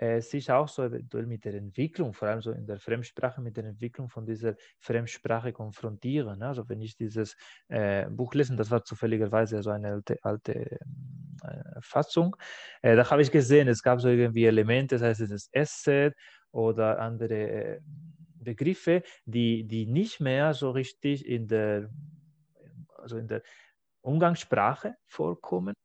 äh, 0.02 0.20
sich 0.20 0.52
auch 0.52 0.68
so 0.68 0.84
eventuell 0.84 1.28
mit 1.28 1.46
der 1.46 1.54
Entwicklung, 1.54 2.14
vor 2.14 2.28
allem 2.28 2.42
so 2.42 2.52
in 2.52 2.66
der 2.66 2.80
Fremdsprache, 2.80 3.40
mit 3.40 3.56
der 3.56 3.66
Entwicklung 3.66 4.10
von 4.10 4.26
dieser 4.26 4.56
Fremdsprache 4.80 5.54
konfrontieren. 5.54 6.40
Ne? 6.40 6.48
Also 6.48 6.68
wenn 6.68 6.82
ich 6.82 6.96
dieses 6.96 7.38
äh, 7.68 8.10
Buch 8.10 8.34
lese, 8.34 8.56
das 8.56 8.72
war 8.72 8.84
zufälligerweise 8.84 9.62
so 9.62 9.70
eine 9.70 9.90
alte, 9.90 10.18
alte 10.24 10.72
äh, 10.72 10.78
Fassung, 11.82 12.36
äh, 12.82 12.96
da 12.96 13.10
habe 13.12 13.22
ich 13.22 13.30
gesehen, 13.32 13.68
es 13.68 13.84
gab 13.84 14.02
so 14.02 14.10
irgendwie 14.10 14.46
Elemente, 14.46 14.96
das 14.96 15.04
heißt, 15.04 15.22
es 15.22 15.30
ist 15.32 15.56
Asset 15.56 16.16
oder 16.52 17.00
andere 17.00 17.36
äh, 17.36 17.80
Begriffe, 18.40 19.04
die, 19.26 19.66
die 19.66 19.86
nicht 19.86 20.20
mehr 20.20 20.56
so 20.56 20.72
richtig 20.72 21.28
in 21.28 21.48
der, 21.48 21.92
also 22.98 23.18
in 23.18 23.28
der 23.28 23.44
Umgangssprache 24.02 24.96
vorkommen. 25.06 25.76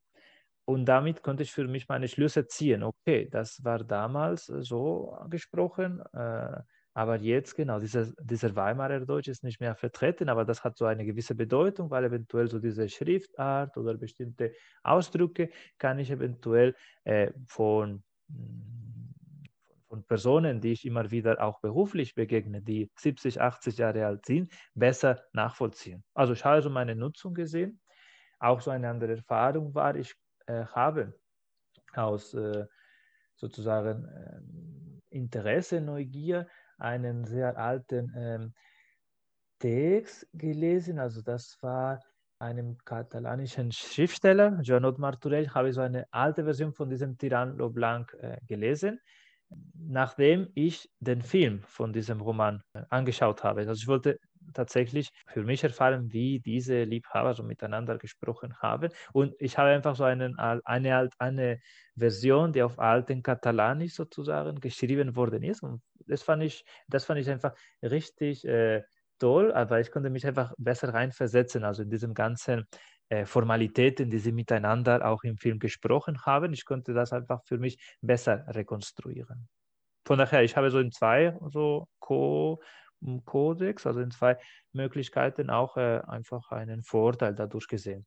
Und 0.66 0.85
damit 0.87 1.22
konnte 1.22 1.44
ich 1.44 1.52
für 1.52 1.66
mich 1.68 1.88
meine 1.88 2.09
Schlüsse 2.09 2.46
ziehen. 2.48 2.83
Okay, 2.83 3.29
das 3.31 3.62
war 3.64 3.85
damals 3.85 4.46
so 4.46 5.12
angesprochen, 5.12 6.02
äh, 6.12 6.61
aber 6.92 7.16
jetzt 7.20 7.55
genau, 7.55 7.79
dieser, 7.79 8.07
dieser 8.20 8.57
Weimarer 8.57 9.00
Deutsch 9.00 9.29
ist 9.29 9.44
nicht 9.44 9.61
mehr 9.61 9.76
vertreten, 9.76 10.29
aber 10.31 10.44
das 10.44 10.64
hat 10.64 10.79
so 10.79 10.87
eine 10.87 11.05
gewisse 11.05 11.35
Bedeutung, 11.35 11.90
weil 11.90 12.05
eventuell 12.05 12.48
so 12.48 12.59
diese 12.59 12.88
Schriftart 12.88 13.76
oder 13.76 13.94
bestimmte 13.98 14.55
Ausdrücke 14.83 15.50
kann 15.79 15.98
ich 15.98 16.11
eventuell 16.11 16.74
äh, 17.05 17.33
von 17.46 18.02
von 19.88 20.05
Personen, 20.05 20.61
die 20.61 20.72
ich 20.72 20.85
immer 20.85 21.11
wieder 21.11 21.42
auch 21.42 21.61
beruflich 21.61 22.14
begegne, 22.14 22.61
die 22.61 22.90
70, 22.96 23.40
80 23.40 23.79
Jahre 23.79 24.07
alt 24.07 24.26
sind, 24.26 24.52
besser 24.74 25.22
nachvollziehen. 25.33 26.02
Also 26.14 26.33
ich 26.33 26.44
habe 26.44 26.61
so 26.62 26.70
meine 26.70 26.96
Nutzung 26.96 27.35
gesehen. 27.35 27.81
Auch 28.38 28.61
so 28.61 28.70
eine 28.70 28.88
andere 28.90 29.16
Erfahrung 29.16 29.74
war, 29.74 29.96
ich 29.96 30.14
habe 30.53 31.19
aus 31.95 32.35
äh, 32.35 32.67
sozusagen 33.35 34.05
äh, 34.05 35.17
Interesse, 35.17 35.81
Neugier 35.81 36.47
einen 36.79 37.25
sehr 37.25 37.57
alten 37.57 38.13
ähm, 38.17 38.55
Text 39.59 40.29
gelesen. 40.33 40.99
Also 40.99 41.23
das 41.23 41.57
war 41.63 42.01
einem 42.39 42.77
katalanischen 42.85 43.73
Schriftsteller, 43.73 44.61
Joanot 44.63 44.99
Martorell, 44.99 45.49
habe 45.51 45.71
ich 45.71 45.75
so 45.75 45.81
eine 45.81 46.07
alte 46.11 46.45
Version 46.45 46.73
von 46.73 46.91
diesem 46.91 47.17
Tyrann 47.17 47.57
Leblanc 47.57 48.13
äh, 48.21 48.37
gelesen 48.47 49.01
nachdem 49.75 50.49
ich 50.55 50.91
den 51.01 51.23
Film 51.23 51.63
von 51.63 51.93
diesem 51.93 52.21
Roman 52.21 52.63
äh, 52.73 52.83
angeschaut 52.91 53.45
habe. 53.45 53.61
Also 53.61 53.73
ich 53.75 53.87
wollte 53.87 54.19
tatsächlich 54.55 55.11
für 55.27 55.43
mich 55.43 55.65
erfahren, 55.65 56.13
wie 56.13 56.41
diese 56.41 56.85
Liebhaber 56.85 57.35
so 57.35 57.43
miteinander 57.43 57.99
gesprochen 57.99 58.55
haben. 58.61 58.91
Und 59.13 59.35
ich 59.39 59.59
habe 59.59 59.71
einfach 59.71 59.97
so 59.97 60.05
einen, 60.05 60.39
eine, 60.39 61.11
eine 61.19 61.61
Version, 61.97 62.53
die 62.53 62.63
auf 62.63 62.79
alten 62.79 63.23
Katalanisch 63.23 63.95
sozusagen 63.95 64.61
geschrieben 64.61 65.17
worden 65.17 65.43
ist. 65.43 65.63
Und 65.63 65.83
das 66.07 66.23
fand 66.23 66.43
ich, 66.43 66.65
das 66.89 67.05
fand 67.05 67.21
ich 67.21 67.31
einfach 67.31 67.53
richtig 67.83 68.45
äh, 68.45 68.83
toll, 69.19 69.53
aber 69.53 69.81
ich 69.81 69.91
konnte 69.91 70.11
mich 70.11 70.27
einfach 70.27 70.53
besser 70.59 70.93
reinversetzen, 70.93 71.65
also 71.65 71.83
in 71.83 71.91
diesem 71.91 72.15
ganzen 72.15 72.67
äh, 73.09 73.25
Formalitäten, 73.25 74.11
die 74.11 74.19
sie 74.19 74.33
miteinander 74.33 75.07
auch 75.07 75.23
im 75.23 75.37
Film 75.39 75.59
gesprochen 75.59 76.23
haben. 76.25 76.53
Ich 76.53 76.65
konnte 76.65 76.93
das 76.93 77.13
einfach 77.13 77.43
für 77.45 77.59
mich 77.59 77.79
besser 78.01 78.45
rekonstruieren. 78.49 79.49
Von 80.05 80.19
daher, 80.19 80.43
ich 80.45 80.57
habe 80.57 80.71
so 80.71 80.79
in 80.79 80.93
zwei 80.93 81.37
so 81.51 81.89
Co 81.99 82.61
Codex, 83.25 83.87
also 83.87 84.01
in 84.01 84.11
zwei 84.11 84.39
Möglichkeiten 84.73 85.51
auch 85.51 85.77
äh, 85.77 86.01
einfach 86.07 86.51
einen 86.51 86.83
Vorteil 86.83 87.35
dadurch 87.35 87.69
gesehen. 87.69 88.07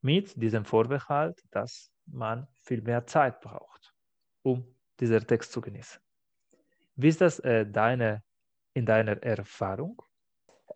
Mit 0.00 0.40
diesem 0.40 0.64
Vorbehalt, 0.64 1.40
dass 1.50 1.90
man 2.06 2.46
viel 2.62 2.82
mehr 2.82 3.06
Zeit 3.06 3.40
braucht, 3.40 3.94
um 4.42 4.64
diesen 5.00 5.26
Text 5.26 5.52
zu 5.52 5.60
genießen. 5.60 6.00
Wie 6.96 7.08
ist 7.08 7.20
das 7.20 7.38
äh, 7.40 7.66
deine, 7.66 8.22
in 8.74 8.86
deiner 8.86 9.22
Erfahrung? 9.22 10.00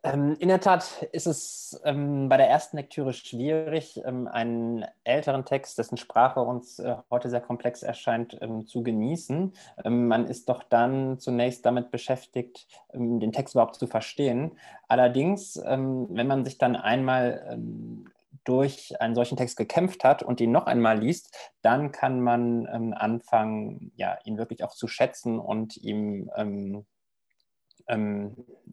Ähm, 0.03 0.37
in 0.39 0.49
der 0.49 0.61
Tat 0.61 1.03
ist 1.13 1.27
es 1.27 1.81
ähm, 1.85 2.29
bei 2.29 2.37
der 2.37 2.49
ersten 2.49 2.77
Lektüre 2.77 3.13
schwierig, 3.13 4.01
ähm, 4.05 4.29
einen 4.29 4.85
älteren 5.05 5.45
Text, 5.45 5.79
dessen 5.79 5.97
Sprache 5.97 6.41
uns 6.41 6.79
äh, 6.79 6.97
heute 7.11 7.31
sehr 7.31 7.41
komplex 7.41 7.83
erscheint, 7.83 8.39
zu 8.67 8.83
genießen. 8.83 9.53
Man 9.85 10.27
ist 10.27 10.49
doch 10.49 10.63
dann 10.63 11.19
zunächst 11.19 11.65
damit 11.65 11.91
beschäftigt, 11.91 12.67
den 12.93 13.33
Text 13.33 13.55
überhaupt 13.55 13.77
zu 13.77 13.87
verstehen. 13.87 14.53
Allerdings, 14.87 15.57
wenn 15.57 16.27
man 16.27 16.45
sich 16.45 16.59
dann 16.59 16.77
einmal 16.77 17.59
durch 18.45 19.01
einen 19.01 19.15
solchen 19.15 19.37
Text 19.37 19.57
gekämpft 19.57 20.05
hat 20.05 20.23
und 20.23 20.41
ihn 20.41 20.53
noch 20.53 20.67
einmal 20.67 20.99
liest, 20.99 21.37
dann 21.63 21.93
kann 21.93 22.21
man 22.21 22.67
anfangen, 22.95 23.93
ja, 23.97 24.19
ihn 24.25 24.39
wirklich 24.39 24.65
auch 24.65 24.75
zu 24.75 24.89
schätzen 24.89 25.39
und 25.39 25.77
ihm 25.77 26.31
ähm, 26.37 26.87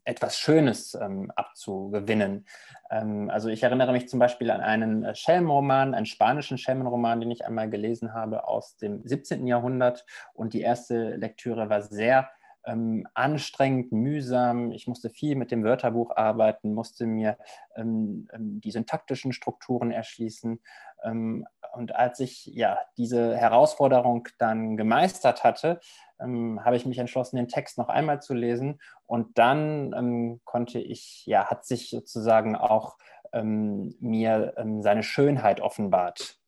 etwas 0.05 0.37
Schönes 0.37 0.93
ähm, 0.93 1.31
abzugewinnen. 1.35 2.45
Ähm, 2.91 3.29
also 3.29 3.49
ich 3.49 3.63
erinnere 3.63 3.91
mich 3.91 4.07
zum 4.07 4.19
Beispiel 4.19 4.51
an 4.51 4.61
einen 4.61 5.03
äh, 5.03 5.15
Schelmenroman, 5.15 5.93
einen 5.93 6.05
spanischen 6.05 6.57
Schelmenroman, 6.57 7.19
den 7.19 7.31
ich 7.31 7.43
einmal 7.45 7.69
gelesen 7.69 8.13
habe 8.13 8.47
aus 8.47 8.77
dem 8.77 9.01
17. 9.03 9.47
Jahrhundert. 9.47 10.05
Und 10.33 10.53
die 10.53 10.61
erste 10.61 11.15
Lektüre 11.15 11.69
war 11.69 11.81
sehr 11.81 12.29
ähm, 12.65 13.07
anstrengend, 13.13 13.91
mühsam. 13.91 14.71
Ich 14.71 14.87
musste 14.87 15.09
viel 15.09 15.35
mit 15.35 15.51
dem 15.51 15.63
Wörterbuch 15.63 16.15
arbeiten, 16.15 16.73
musste 16.73 17.05
mir 17.07 17.37
ähm, 17.75 18.27
ähm 18.33 18.61
die 18.61 18.71
syntaktischen 18.71 19.33
Strukturen 19.33 19.91
erschließen. 19.91 20.59
Ähm, 21.03 21.45
und 21.75 21.95
als 21.95 22.19
ich 22.19 22.45
ja 22.45 22.79
diese 22.97 23.35
Herausforderung 23.35 24.27
dann 24.37 24.77
gemeistert 24.77 25.43
hatte, 25.43 25.79
ähm, 26.19 26.63
habe 26.63 26.75
ich 26.75 26.85
mich 26.85 26.97
entschlossen, 26.97 27.35
den 27.35 27.47
Text 27.47 27.77
noch 27.77 27.89
einmal 27.89 28.21
zu 28.21 28.33
lesen. 28.33 28.79
Und 29.05 29.37
dann 29.37 29.93
ähm, 29.93 30.41
konnte 30.45 30.79
ich, 30.79 31.25
ja, 31.25 31.45
hat 31.49 31.65
sich 31.65 31.89
sozusagen 31.89 32.55
auch 32.55 32.97
mir 33.37 34.53
seine 34.79 35.03
Schönheit 35.03 35.59
offenbart. 35.59 36.39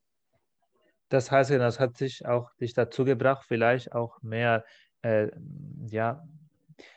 Das 1.10 1.32
heißt, 1.32 1.52
das 1.52 1.82
hat 1.82 1.98
sich 1.98 2.26
auch 2.26 2.54
dich 2.62 2.74
dazu 2.74 3.04
gebracht, 3.04 3.46
vielleicht 3.46 3.94
auch 3.94 4.22
mehr 4.22 4.64
äh, 5.02 5.28
ja, 5.90 6.26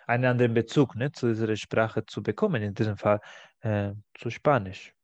einen 0.06 0.24
anderen 0.24 0.54
Bezug 0.54 0.96
ne, 0.96 1.12
zu 1.12 1.28
dieser 1.28 1.56
Sprache 1.56 2.04
zu 2.06 2.22
bekommen, 2.22 2.62
in 2.62 2.74
diesem 2.74 2.96
Fall 2.96 3.20
äh, 3.60 3.92
zu 4.14 4.30
Spanisch. 4.30 4.94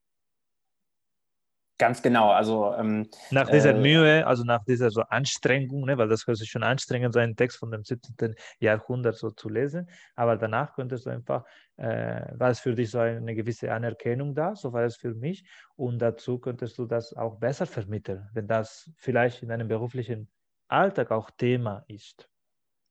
Ganz 1.78 2.00
genau. 2.00 2.30
Also 2.30 2.74
ähm, 2.74 3.06
nach 3.30 3.50
dieser 3.50 3.74
äh, 3.74 3.80
Mühe, 3.80 4.26
also 4.26 4.44
nach 4.44 4.64
dieser 4.64 4.90
so 4.90 5.02
Anstrengung, 5.02 5.84
ne, 5.84 5.98
weil 5.98 6.08
das 6.08 6.26
hört 6.26 6.38
sich 6.38 6.48
schon 6.50 6.62
anstrengend 6.62 7.12
sein, 7.12 7.24
einen 7.24 7.36
Text 7.36 7.58
von 7.58 7.70
dem 7.70 7.84
17. 7.84 8.34
Jahrhundert 8.60 9.16
so 9.16 9.30
zu 9.30 9.50
lesen, 9.50 9.90
aber 10.14 10.36
danach 10.36 10.74
könntest 10.74 11.04
du 11.04 11.10
einfach, 11.10 11.44
äh, 11.76 12.22
war 12.32 12.48
es 12.48 12.60
für 12.60 12.74
dich 12.74 12.90
so 12.90 12.98
eine 12.98 13.34
gewisse 13.34 13.70
Anerkennung 13.72 14.34
da, 14.34 14.54
so 14.54 14.72
war 14.72 14.84
es 14.84 14.96
für 14.96 15.14
mich, 15.14 15.44
und 15.74 15.98
dazu 15.98 16.38
könntest 16.38 16.78
du 16.78 16.86
das 16.86 17.12
auch 17.14 17.38
besser 17.38 17.66
vermitteln, 17.66 18.26
wenn 18.32 18.46
das 18.46 18.90
vielleicht 18.96 19.42
in 19.42 19.50
einem 19.50 19.68
beruflichen 19.68 20.30
Alltag 20.68 21.10
auch 21.10 21.30
Thema 21.30 21.84
ist. 21.88 22.30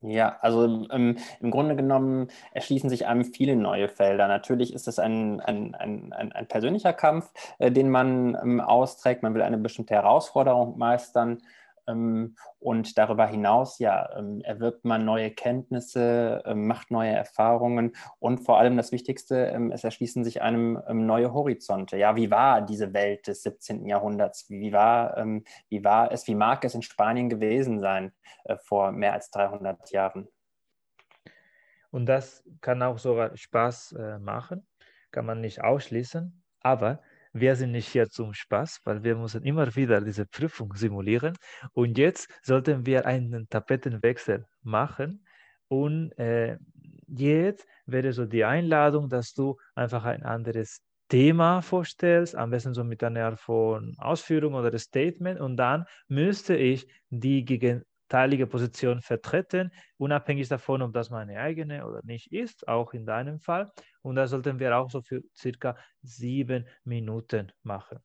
Ja, 0.08 0.38
also 0.42 0.88
ähm, 0.92 1.18
im 1.40 1.52
Grunde 1.52 1.76
genommen 1.76 2.28
erschließen 2.52 2.90
sich 2.90 3.08
einem 3.08 3.26
viele 3.26 3.56
neue 3.56 3.88
Felder. 3.88 4.28
Natürlich 4.28 4.74
ist 4.74 4.88
es 4.88 5.00
ein, 5.00 5.42
ein, 5.42 5.74
ein, 5.74 6.14
ein, 6.14 6.48
persönlicher 6.48 6.94
Kampf, 6.94 7.32
äh, 7.58 7.72
den 7.72 7.90
man 7.90 8.38
ähm, 8.42 8.62
austrägt. 8.62 9.24
Man 9.24 9.34
will 9.34 9.42
eine 9.42 9.58
bestimmte 9.58 9.96
Herausforderung 9.96 10.78
meistern. 10.78 11.42
Ähm, 11.88 12.36
und 12.60 12.98
darüber 12.98 13.28
hinaus, 13.28 13.80
ja, 13.80 14.10
ähm, 14.18 14.42
erwirbt 14.42 14.86
man 14.86 15.06
neue 15.06 15.32
Kenntnisse, 15.32 16.42
ähm, 16.46 16.68
macht 16.68 16.92
neue 16.92 17.12
Erfahrungen 17.12 17.96
und 18.20 18.40
vor 18.40 18.58
allem 18.58 18.78
das 18.78 18.92
Wichtigste, 18.92 19.54
es 19.74 19.84
erschließen 19.84 20.24
sich 20.24 20.42
einem 20.42 20.82
neue 21.06 21.34
Horizonte. 21.34 21.98
Ja, 21.98 22.16
wie 22.16 22.32
war 22.32 22.62
diese 22.62 22.94
Welt 22.94 23.28
des 23.28 23.44
17. 23.44 23.88
Jahrhunderts? 23.88 24.50
Wie 24.50 24.72
war, 24.72 25.16
wie 25.70 25.84
war 25.84 26.12
es, 26.12 26.28
wie 26.28 26.36
mag 26.36 26.64
es 26.66 26.76
in 26.76 26.82
Spanien 26.82 27.30
gewesen 27.30 27.80
sein 27.80 28.14
äh, 28.46 28.58
vor 28.58 28.92
mehr 28.92 29.14
als 29.14 29.30
300 29.32 29.92
Jahren? 29.92 30.28
Und 31.92 32.08
das 32.08 32.44
kann 32.62 32.84
auch 32.84 32.98
sogar 32.98 33.38
Spaß 33.38 33.94
äh, 33.94 34.20
machen, 34.20 34.68
kann 35.12 35.26
man 35.26 35.40
nicht 35.40 35.64
ausschließen, 35.64 36.44
aber 36.60 37.02
wir 37.36 37.58
sind 37.58 37.72
nicht 37.72 37.90
hier 37.90 38.10
zum 38.10 38.34
Spaß, 38.34 38.80
weil 38.86 39.04
wir 39.04 39.18
müssen 39.18 39.44
immer 39.44 39.76
wieder 39.76 40.00
diese 40.00 40.26
Prüfung 40.26 40.74
simulieren. 40.74 41.36
Und 41.74 41.98
jetzt 41.98 42.30
sollten 42.42 42.86
wir 42.86 43.06
einen 43.06 43.50
Tapetenwechsel 43.50 44.46
machen. 44.64 45.26
Und 45.68 46.18
äh, 46.18 46.58
jetzt 47.08 47.68
wäre 47.86 48.14
so 48.14 48.26
die 48.26 48.46
Einladung, 48.46 49.10
dass 49.10 49.34
du 49.34 49.58
einfach 49.76 50.06
ein 50.06 50.24
anderes 50.24 50.82
Thema 51.10 51.62
vorstellst, 51.62 52.38
am 52.38 52.52
besten 52.52 52.74
so 52.74 52.86
mit 52.86 53.04
einer 53.04 53.26
Art 53.26 53.40
von 53.42 53.94
Ausführung 53.98 54.54
oder 54.54 54.80
Statement. 54.80 55.42
Und 55.42 55.58
dann 55.58 55.84
müsste 56.08 56.56
ich 56.56 56.88
die 57.10 57.44
gegen 57.44 57.84
teilige 58.16 58.48
Position 58.48 59.02
vertreten, 59.02 59.72
unabhängig 59.98 60.48
davon, 60.48 60.82
ob 60.82 60.94
das 60.94 61.10
meine 61.10 61.38
eigene 61.38 61.86
oder 61.86 62.00
nicht 62.04 62.32
ist, 62.32 62.66
auch 62.66 62.94
in 62.94 63.06
deinem 63.06 63.42
Fall. 63.42 63.74
Und 64.04 64.16
das 64.16 64.30
sollten 64.30 64.58
wir 64.58 64.78
auch 64.78 64.90
so 64.90 65.02
für 65.02 65.22
circa 65.36 65.76
sieben 66.02 66.66
Minuten 66.86 67.52
machen. 67.64 68.00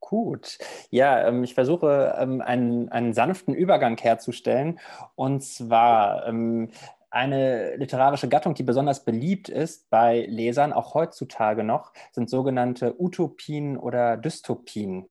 Gut. 0.00 0.58
Ja, 0.90 1.28
ähm, 1.28 1.44
ich 1.44 1.54
versuche 1.54 2.16
ähm, 2.18 2.40
einen, 2.40 2.88
einen 2.88 3.12
sanften 3.12 3.54
Übergang 3.54 3.96
herzustellen. 3.98 4.80
Und 5.14 5.44
zwar 5.44 6.26
ähm, 6.26 6.70
eine 7.08 7.76
literarische 7.76 8.28
Gattung, 8.28 8.54
die 8.54 8.64
besonders 8.64 9.04
beliebt 9.04 9.48
ist 9.48 9.88
bei 9.90 10.26
Lesern, 10.28 10.72
auch 10.72 10.94
heutzutage 10.94 11.62
noch, 11.62 11.92
sind 12.10 12.28
sogenannte 12.28 13.00
Utopien 13.00 13.76
oder 13.76 14.16
Dystopien. 14.16 15.08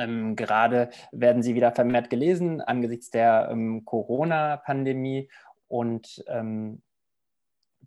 Ähm, 0.00 0.36
gerade 0.36 0.90
werden 1.12 1.42
sie 1.42 1.54
wieder 1.54 1.72
vermehrt 1.72 2.10
gelesen 2.10 2.60
angesichts 2.60 3.10
der 3.10 3.48
ähm, 3.50 3.84
Corona-Pandemie. 3.84 5.28
Und 5.68 6.24
ähm, 6.26 6.82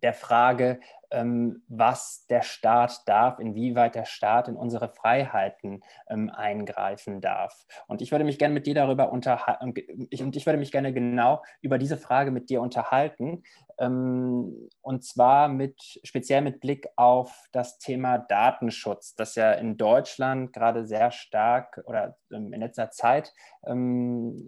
der 0.02 0.14
Frage, 0.14 0.80
was 1.10 2.26
der 2.28 2.42
Staat 2.42 3.06
darf, 3.06 3.38
inwieweit 3.38 3.94
der 3.94 4.04
Staat 4.04 4.48
in 4.48 4.56
unsere 4.56 4.88
Freiheiten 4.88 5.82
ähm, 6.08 6.30
eingreifen 6.30 7.20
darf. 7.20 7.66
Und 7.86 8.02
ich 8.02 8.10
würde 8.10 8.24
mich 8.24 8.38
gerne 8.38 8.54
mit 8.54 8.66
dir 8.66 8.74
darüber 8.74 9.12
unterhalten, 9.12 9.64
und 9.64 10.36
ich 10.36 10.46
würde 10.46 10.58
mich 10.58 10.72
gerne 10.72 10.92
genau 10.92 11.42
über 11.60 11.78
diese 11.78 11.96
Frage 11.96 12.30
mit 12.30 12.50
dir 12.50 12.60
unterhalten, 12.62 13.42
ähm, 13.78 14.68
und 14.82 15.04
zwar 15.04 15.48
mit, 15.48 16.00
speziell 16.04 16.42
mit 16.42 16.60
Blick 16.60 16.88
auf 16.96 17.44
das 17.52 17.78
Thema 17.78 18.18
Datenschutz, 18.18 19.14
das 19.14 19.34
ja 19.34 19.52
in 19.52 19.76
Deutschland 19.76 20.52
gerade 20.52 20.84
sehr 20.84 21.10
stark 21.10 21.82
oder 21.86 22.16
in 22.30 22.50
letzter 22.50 22.90
Zeit 22.90 23.32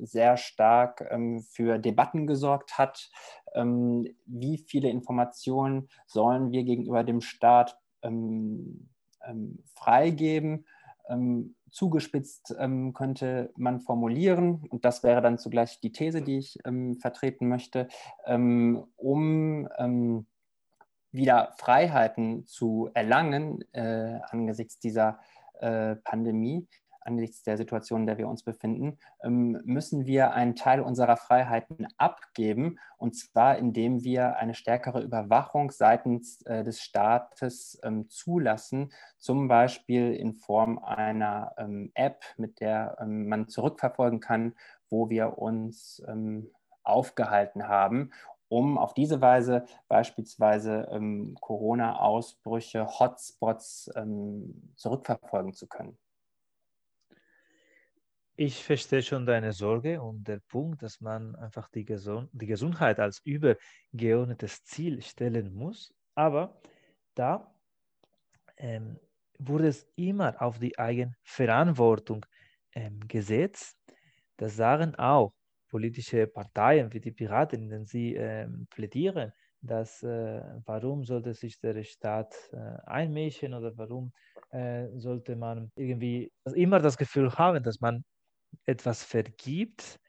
sehr 0.02 0.36
stark 0.36 1.08
für 1.48 1.78
Debatten 1.78 2.26
gesorgt 2.26 2.78
hat. 2.78 3.08
Wie 3.54 4.58
viele 4.58 4.90
Informationen 4.90 5.88
sollen 6.06 6.50
wir 6.50 6.55
gegenüber 6.64 7.04
dem 7.04 7.20
Staat 7.20 7.78
freigeben? 9.74 10.64
zugespitzt 11.70 12.56
ähm, 12.58 12.94
könnte 12.94 13.52
man 13.56 13.80
formulieren, 13.80 14.64
und 14.70 14.84
das 14.84 15.02
wäre 15.02 15.20
dann 15.20 15.38
zugleich 15.38 15.78
die 15.80 15.92
These, 15.92 16.22
die 16.22 16.38
ich 16.38 16.58
ähm, 16.64 16.96
vertreten 16.96 17.48
möchte, 17.48 17.88
ähm, 18.24 18.84
um 18.96 19.68
ähm, 19.76 20.26
wieder 21.12 21.52
Freiheiten 21.58 22.46
zu 22.46 22.90
erlangen 22.94 23.62
äh, 23.72 24.18
angesichts 24.30 24.78
dieser 24.78 25.20
äh, 25.60 25.96
Pandemie, 25.96 26.66
angesichts 27.06 27.42
der 27.42 27.56
Situation, 27.56 28.02
in 28.02 28.06
der 28.06 28.18
wir 28.18 28.28
uns 28.28 28.42
befinden, 28.42 28.98
ähm, 29.22 29.60
müssen 29.64 30.06
wir 30.06 30.32
einen 30.32 30.56
Teil 30.56 30.80
unserer 30.80 31.16
Freiheiten 31.16 31.86
abgeben, 31.96 32.78
und 32.98 33.16
zwar 33.16 33.58
indem 33.58 34.04
wir 34.04 34.36
eine 34.36 34.54
stärkere 34.54 35.02
Überwachung 35.02 35.70
seitens 35.70 36.42
äh, 36.42 36.64
des 36.64 36.80
Staates 36.80 37.78
ähm, 37.82 38.08
zulassen, 38.08 38.92
zum 39.18 39.48
Beispiel 39.48 40.12
in 40.14 40.34
Form 40.34 40.78
einer 40.78 41.52
ähm, 41.58 41.90
App, 41.94 42.22
mit 42.36 42.60
der 42.60 42.96
man 43.06 43.48
zurückverfolgen 43.48 44.20
kann, 44.20 44.54
wo 44.88 45.10
wir 45.10 45.38
uns 45.38 46.02
aufgehalten 46.82 47.68
haben 47.68 48.10
um 48.48 48.78
auf 48.78 48.94
diese 48.94 49.20
Weise 49.20 49.66
beispielsweise 49.88 50.88
ähm, 50.90 51.36
Corona-Ausbrüche, 51.40 52.86
Hotspots 52.86 53.90
ähm, 53.96 54.72
zurückverfolgen 54.76 55.52
zu 55.52 55.66
können. 55.66 55.98
Ich 58.38 58.62
verstehe 58.62 59.02
schon 59.02 59.24
deine 59.24 59.52
Sorge 59.54 60.02
und 60.02 60.28
der 60.28 60.40
Punkt, 60.40 60.82
dass 60.82 61.00
man 61.00 61.34
einfach 61.36 61.70
die, 61.70 61.86
Gesund 61.86 62.28
die 62.34 62.46
Gesundheit 62.46 63.00
als 63.00 63.22
übergeordnetes 63.24 64.62
Ziel 64.64 65.00
stellen 65.00 65.54
muss. 65.54 65.94
Aber 66.14 66.60
da 67.14 67.54
ähm, 68.58 68.98
wurde 69.38 69.68
es 69.68 69.86
immer 69.96 70.42
auf 70.42 70.58
die 70.58 70.78
Eigenverantwortung 70.78 72.26
ähm, 72.74 73.00
gesetzt. 73.08 73.78
Das 74.36 74.54
sagen 74.54 74.94
auch 74.96 75.32
politische 75.70 76.26
Parteien 76.26 76.92
wie 76.92 77.00
die 77.00 77.12
Piraten, 77.12 77.62
in 77.62 77.70
denen 77.70 77.86
sie 77.86 78.16
ähm, 78.16 78.66
plädieren, 78.68 79.32
dass 79.62 80.02
äh, 80.02 80.42
warum 80.66 81.04
sollte 81.04 81.32
sich 81.32 81.58
der 81.58 81.82
Staat 81.84 82.34
äh, 82.52 82.56
einmischen 82.84 83.54
oder 83.54 83.72
warum 83.78 84.12
äh, 84.50 84.88
sollte 84.94 85.36
man 85.36 85.72
irgendwie 85.74 86.30
immer 86.54 86.80
das 86.80 86.98
Gefühl 86.98 87.32
haben, 87.32 87.62
dass 87.62 87.80
man 87.80 88.04
etwas 88.64 89.02
vergibt. 89.02 90.00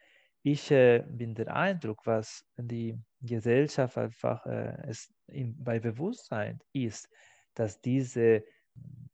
Ich 0.43 0.71
äh, 0.71 1.03
bin 1.07 1.35
der 1.35 1.53
Eindruck, 1.53 2.05
was 2.05 2.45
die 2.55 2.97
Gesellschaft 3.21 3.97
einfach 3.97 4.45
äh, 4.45 4.77
es 4.87 5.13
im, 5.27 5.61
bei 5.61 5.79
Bewusstsein 5.79 6.59
ist, 6.73 7.09
dass 7.53 7.81
diese 7.81 8.43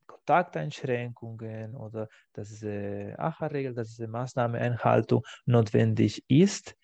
Kontakteinschränkungen 0.05 1.75
oder 1.75 2.07
dass 2.33 2.49
diese 2.49 3.15
AHA-Regel, 3.17 3.73
dass 3.73 3.89
diese 3.89 4.07
Maßnahmeeinhaltung 4.07 5.23
notwendig 5.45 6.23
ist, 6.27 6.75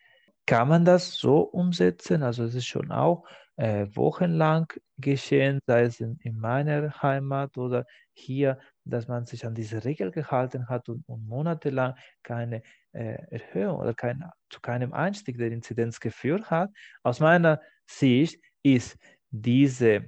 kann 0.45 0.67
man 0.67 0.83
das 0.83 1.13
so 1.13 1.41
umsetzen. 1.41 2.23
Also 2.23 2.43
es 2.43 2.55
ist 2.55 2.65
schon 2.65 2.91
auch 2.91 3.25
äh, 3.57 3.87
wochenlang 3.93 4.71
geschehen, 4.97 5.59
sei 5.67 5.83
es 5.83 5.99
in, 5.99 6.17
in, 6.23 6.37
meiner 6.39 7.01
Heimat 7.01 7.57
oder 7.57 7.85
hier, 8.13 8.57
dass 8.89 9.07
man 9.07 9.25
sich 9.25 9.45
an 9.45 9.55
diese 9.55 9.83
Regel 9.83 10.11
gehalten 10.11 10.67
hat 10.67 10.89
und, 10.89 11.07
und 11.07 11.27
monatelang 11.27 11.95
keine 12.23 12.61
äh, 12.91 13.17
Erhöhung 13.29 13.79
oder 13.79 13.93
kein, 13.93 14.23
zu 14.49 14.59
keinem 14.59 14.93
Einstieg 14.93 15.37
der 15.37 15.51
Inzidenz 15.51 15.99
geführt 15.99 16.49
hat. 16.49 16.71
Aus 17.03 17.19
meiner 17.19 17.61
Sicht 17.85 18.41
ist 18.63 18.97
diese 19.29 20.05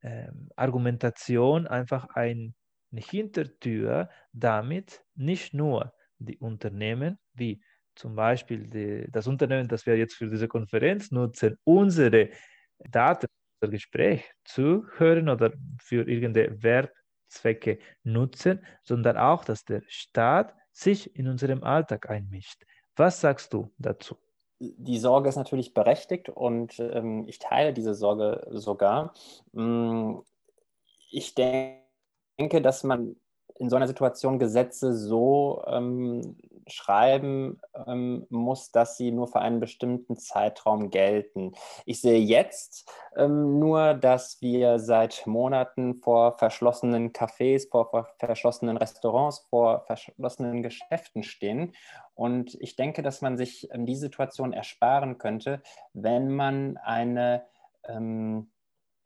äh, 0.00 0.28
Argumentation 0.56 1.66
einfach 1.66 2.08
eine 2.14 2.54
Hintertür, 2.92 4.08
damit 4.32 5.04
nicht 5.14 5.54
nur 5.54 5.92
die 6.18 6.38
Unternehmen 6.38 7.18
wie 7.32 7.62
zum 7.94 8.16
Beispiel 8.16 8.66
die, 8.68 9.10
das 9.10 9.26
Unternehmen, 9.26 9.68
das 9.68 9.86
wir 9.86 9.96
jetzt 9.96 10.14
für 10.14 10.28
diese 10.28 10.48
Konferenz 10.48 11.10
nutzen, 11.10 11.56
unsere 11.64 12.30
Daten, 12.78 13.26
unser 13.60 13.70
Gespräch 13.70 14.24
zu 14.44 14.86
hören 14.96 15.28
oder 15.28 15.52
für 15.80 16.08
irgendeine 16.08 16.62
Werbzwecke 17.34 17.78
nutzen, 18.02 18.64
sondern 18.82 19.16
auch, 19.16 19.44
dass 19.44 19.64
der 19.64 19.82
Staat 19.88 20.54
sich 20.72 21.14
in 21.16 21.28
unserem 21.28 21.62
Alltag 21.62 22.10
einmischt. 22.10 22.64
Was 22.96 23.20
sagst 23.20 23.52
du 23.52 23.72
dazu? 23.78 24.16
Die 24.60 24.98
Sorge 24.98 25.28
ist 25.28 25.36
natürlich 25.36 25.74
berechtigt 25.74 26.28
und 26.28 26.78
ähm, 26.78 27.24
ich 27.26 27.38
teile 27.38 27.72
diese 27.72 27.94
Sorge 27.94 28.46
sogar. 28.50 29.12
Mm, 29.52 30.20
ich 31.10 31.34
denke, 31.34 32.62
dass 32.62 32.84
man 32.84 33.16
in 33.58 33.70
so 33.70 33.76
einer 33.76 33.86
Situation 33.86 34.38
Gesetze 34.38 34.94
so 34.94 35.62
ähm, 35.66 36.36
schreiben 36.66 37.60
ähm, 37.86 38.26
muss, 38.30 38.70
dass 38.70 38.96
sie 38.96 39.10
nur 39.10 39.28
für 39.28 39.40
einen 39.40 39.60
bestimmten 39.60 40.16
Zeitraum 40.16 40.90
gelten. 40.90 41.52
Ich 41.84 42.00
sehe 42.00 42.18
jetzt 42.18 42.90
ähm, 43.16 43.58
nur, 43.58 43.94
dass 43.94 44.40
wir 44.40 44.78
seit 44.78 45.26
Monaten 45.26 45.96
vor 45.96 46.38
verschlossenen 46.38 47.12
Cafés, 47.12 47.68
vor, 47.70 47.90
vor 47.90 48.08
verschlossenen 48.18 48.76
Restaurants, 48.76 49.46
vor 49.50 49.84
verschlossenen 49.86 50.62
Geschäften 50.62 51.22
stehen. 51.22 51.72
Und 52.14 52.56
ich 52.60 52.76
denke, 52.76 53.02
dass 53.02 53.20
man 53.20 53.36
sich 53.36 53.68
die 53.74 53.96
Situation 53.96 54.52
ersparen 54.52 55.18
könnte, 55.18 55.62
wenn 55.92 56.34
man 56.34 56.76
eine 56.78 57.44
ähm, 57.86 58.50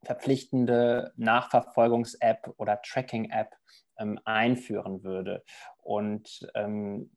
verpflichtende 0.05 1.13
Nachverfolgungs-App 1.17 2.55
oder 2.57 2.81
Tracking-App 2.83 3.57
ähm, 3.99 4.19
einführen 4.25 5.03
würde. 5.03 5.43
Und 5.83 6.49
ähm, 6.55 7.11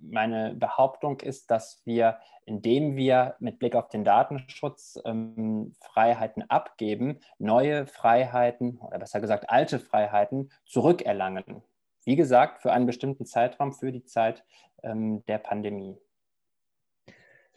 meine 0.00 0.54
Behauptung 0.54 1.20
ist, 1.20 1.50
dass 1.50 1.82
wir, 1.84 2.18
indem 2.44 2.96
wir 2.96 3.36
mit 3.40 3.58
Blick 3.58 3.74
auf 3.74 3.88
den 3.88 4.04
Datenschutz 4.04 5.00
ähm, 5.04 5.74
Freiheiten 5.80 6.48
abgeben, 6.48 7.20
neue 7.38 7.86
Freiheiten 7.86 8.78
oder 8.78 8.98
besser 8.98 9.20
gesagt 9.20 9.50
alte 9.50 9.78
Freiheiten 9.78 10.50
zurückerlangen. 10.64 11.62
Wie 12.04 12.16
gesagt, 12.16 12.62
für 12.62 12.72
einen 12.72 12.86
bestimmten 12.86 13.26
Zeitraum, 13.26 13.72
für 13.72 13.90
die 13.90 14.04
Zeit 14.04 14.44
ähm, 14.82 15.24
der 15.26 15.38
Pandemie. 15.38 15.96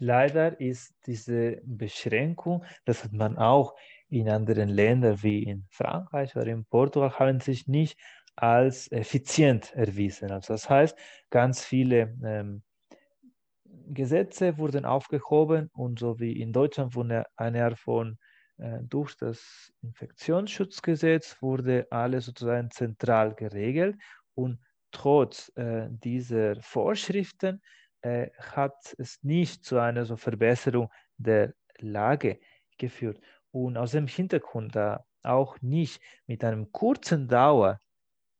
Leider 0.02 0.60
ist 0.62 0.96
diese 1.06 1.62
Beschränkung, 1.66 2.64
das 2.86 3.04
hat 3.04 3.12
man 3.12 3.38
auch 3.38 3.76
in 4.10 4.30
anderen 4.30 4.70
Ländern 4.70 5.22
wie 5.22 5.44
in 5.44 5.66
Frankreich 5.70 6.36
oder 6.36 6.48
in 6.48 6.66
Portugal, 6.66 7.20
haben 7.20 7.42
sich 7.42 7.68
nicht 7.68 8.00
als 8.42 8.92
effizient 8.92 9.74
erwiesen. 9.74 10.32
Also 10.32 10.54
das 10.54 10.70
heißt, 10.70 10.98
ganz 11.30 11.64
viele 11.64 12.16
ähm, 12.24 12.64
Gesetze 13.66 14.58
wurden 14.58 14.86
aufgehoben 14.86 15.70
und 15.74 16.00
so 16.00 16.20
wie 16.20 16.40
in 16.40 16.54
Deutschland 16.54 16.96
wurde 16.96 17.26
eine 17.36 17.66
Art 17.66 17.78
von 17.78 18.18
äh, 18.58 18.80
durch 18.84 19.16
das 19.18 19.72
Infektionsschutzgesetz 19.82 21.42
wurde 21.42 21.88
alles 21.90 22.26
sozusagen 22.26 22.72
zentral 22.72 23.34
geregelt 23.36 23.98
und 24.36 24.60
trotz 24.92 25.52
äh, 25.56 25.88
dieser 25.90 26.62
Vorschriften 26.62 27.62
äh, 28.02 28.30
hat 28.38 28.96
es 28.98 29.22
nicht 29.24 29.66
zu 29.66 29.80
einer 29.80 30.06
so 30.06 30.16
Verbesserung 30.16 30.90
der 31.18 31.54
Lage 31.80 32.40
geführt. 32.78 33.20
Und 33.52 33.78
aus 33.78 33.92
dem 33.92 34.08
Hintergrund 34.08 34.76
da 34.76 35.06
auch 35.24 35.60
nicht 35.62 36.02
mit 36.28 36.44
einem 36.44 36.72
kurzen 36.72 37.28
Dauer 37.28 37.80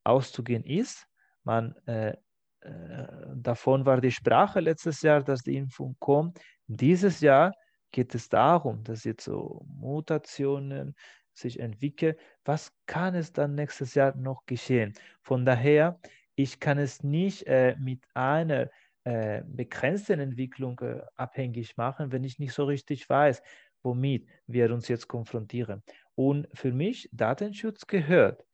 auszugehen 0.04 0.64
ist. 0.64 1.06
Man, 1.44 1.74
äh, 1.86 2.16
äh, 2.60 3.06
davon 3.34 3.86
war 3.86 4.00
die 4.00 4.12
Sprache 4.12 4.60
letztes 4.60 5.02
Jahr, 5.02 5.22
dass 5.22 5.42
die 5.42 5.56
Impfung 5.56 5.96
kommt. 5.98 6.38
Dieses 6.66 7.20
Jahr 7.20 7.52
geht 7.90 8.14
es 8.14 8.28
darum, 8.28 8.84
dass 8.84 9.04
jetzt 9.04 9.24
so 9.24 9.64
Mutationen 9.66 10.94
sich 11.32 11.58
entwickeln. 11.58 12.16
Was 12.44 12.72
kann 12.86 13.14
es 13.14 13.32
dann 13.32 13.54
nächstes 13.54 13.94
Jahr 13.94 14.14
noch 14.16 14.44
geschehen? 14.46 14.92
Von 15.22 15.44
daher, 15.44 15.98
ich 16.34 16.60
kann 16.60 16.78
es 16.78 17.02
nicht 17.02 17.46
äh, 17.46 17.76
mit 17.78 18.04
einer 18.14 18.70
äh, 19.04 19.42
begrenzten 19.46 20.20
Entwicklung 20.20 20.78
äh, 20.80 21.00
abhängig 21.16 21.76
machen, 21.76 22.12
wenn 22.12 22.24
ich 22.24 22.38
nicht 22.38 22.52
so 22.52 22.64
richtig 22.64 23.08
weiß, 23.08 23.42
womit 23.82 24.28
wir 24.46 24.72
uns 24.72 24.88
jetzt 24.88 25.08
konfrontieren. 25.08 25.82
Und 26.14 26.48
für 26.52 26.72
mich, 26.72 27.08
Datenschutz 27.12 27.86
gehört 27.86 28.44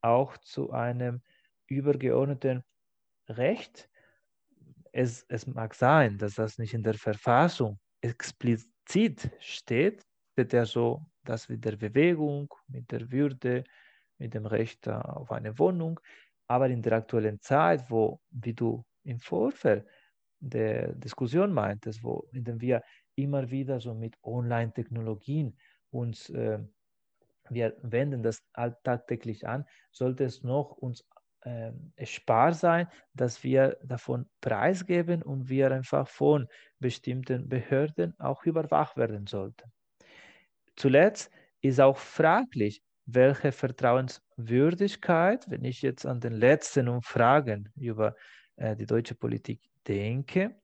auch 0.00 0.36
zu 0.38 0.70
einem 0.70 1.22
übergeordneten 1.66 2.62
Recht. 3.28 3.88
Es, 4.92 5.24
es 5.28 5.46
mag 5.46 5.74
sein, 5.74 6.18
dass 6.18 6.34
das 6.34 6.58
nicht 6.58 6.74
in 6.74 6.82
der 6.82 6.94
Verfassung 6.94 7.78
explizit 8.00 9.30
steht, 9.40 10.06
steht 10.32 10.52
ja 10.52 10.64
so, 10.64 11.04
dass 11.24 11.48
mit 11.48 11.64
der 11.64 11.76
Bewegung, 11.76 12.52
mit 12.68 12.90
der 12.92 13.10
Würde, 13.10 13.64
mit 14.18 14.34
dem 14.34 14.46
Recht 14.46 14.88
auf 14.88 15.32
eine 15.32 15.58
Wohnung, 15.58 16.00
aber 16.48 16.68
in 16.68 16.82
der 16.82 16.92
aktuellen 16.94 17.40
Zeit, 17.40 17.90
wo, 17.90 18.20
wie 18.30 18.54
du 18.54 18.84
im 19.04 19.20
Vorfeld 19.20 19.86
der 20.38 20.92
Diskussion 20.94 21.52
meintest, 21.52 22.02
wo 22.02 22.28
in 22.32 22.44
dem 22.44 22.60
wir 22.60 22.82
immer 23.16 23.50
wieder 23.50 23.80
so 23.80 23.94
mit 23.94 24.16
Online-Technologien 24.22 25.58
uns 25.90 26.30
äh, 26.30 26.60
wir 27.50 27.76
wenden 27.82 28.22
das 28.22 28.42
alltagtäglich 28.52 29.46
an, 29.46 29.64
sollte 29.90 30.24
es 30.24 30.42
noch 30.42 30.72
uns 30.72 31.04
äh, 31.42 31.72
spar 32.04 32.52
sein, 32.52 32.88
dass 33.14 33.44
wir 33.44 33.78
davon 33.84 34.28
preisgeben 34.40 35.22
und 35.22 35.48
wir 35.48 35.70
einfach 35.70 36.08
von 36.08 36.48
bestimmten 36.78 37.48
Behörden 37.48 38.18
auch 38.18 38.44
überwacht 38.44 38.96
werden 38.96 39.26
sollten. 39.26 39.72
Zuletzt 40.76 41.30
ist 41.60 41.80
auch 41.80 41.98
fraglich, 41.98 42.82
welche 43.06 43.52
Vertrauenswürdigkeit, 43.52 45.48
wenn 45.48 45.64
ich 45.64 45.82
jetzt 45.82 46.04
an 46.04 46.20
den 46.20 46.32
letzten 46.32 46.88
Umfragen 46.88 47.72
über 47.76 48.16
äh, 48.56 48.74
die 48.76 48.86
deutsche 48.86 49.14
Politik 49.14 49.60
denke, 49.86 50.56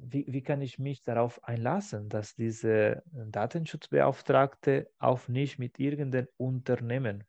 wie, 0.00 0.26
wie 0.28 0.42
kann 0.42 0.60
ich 0.60 0.78
mich 0.78 1.02
darauf 1.02 1.42
einlassen, 1.44 2.08
dass 2.08 2.34
diese 2.34 3.02
Datenschutzbeauftragte 3.12 4.90
auch 4.98 5.28
nicht 5.28 5.58
mit 5.58 5.78
irgendeinem 5.78 6.28
Unternehmen 6.36 7.24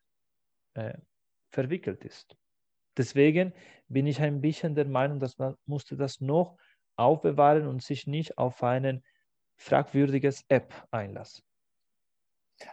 äh, 0.74 0.94
verwickelt 1.50 2.04
ist. 2.04 2.36
Deswegen 2.96 3.52
bin 3.88 4.06
ich 4.06 4.20
ein 4.20 4.40
bisschen 4.40 4.74
der 4.74 4.86
Meinung, 4.86 5.20
dass 5.20 5.38
man 5.38 5.56
musste 5.66 5.96
das 5.96 6.20
noch 6.20 6.56
aufbewahren 6.96 7.66
und 7.66 7.82
sich 7.82 8.06
nicht 8.06 8.38
auf 8.38 8.62
ein 8.62 9.02
fragwürdiges 9.56 10.44
App 10.48 10.74
einlassen. 10.90 11.44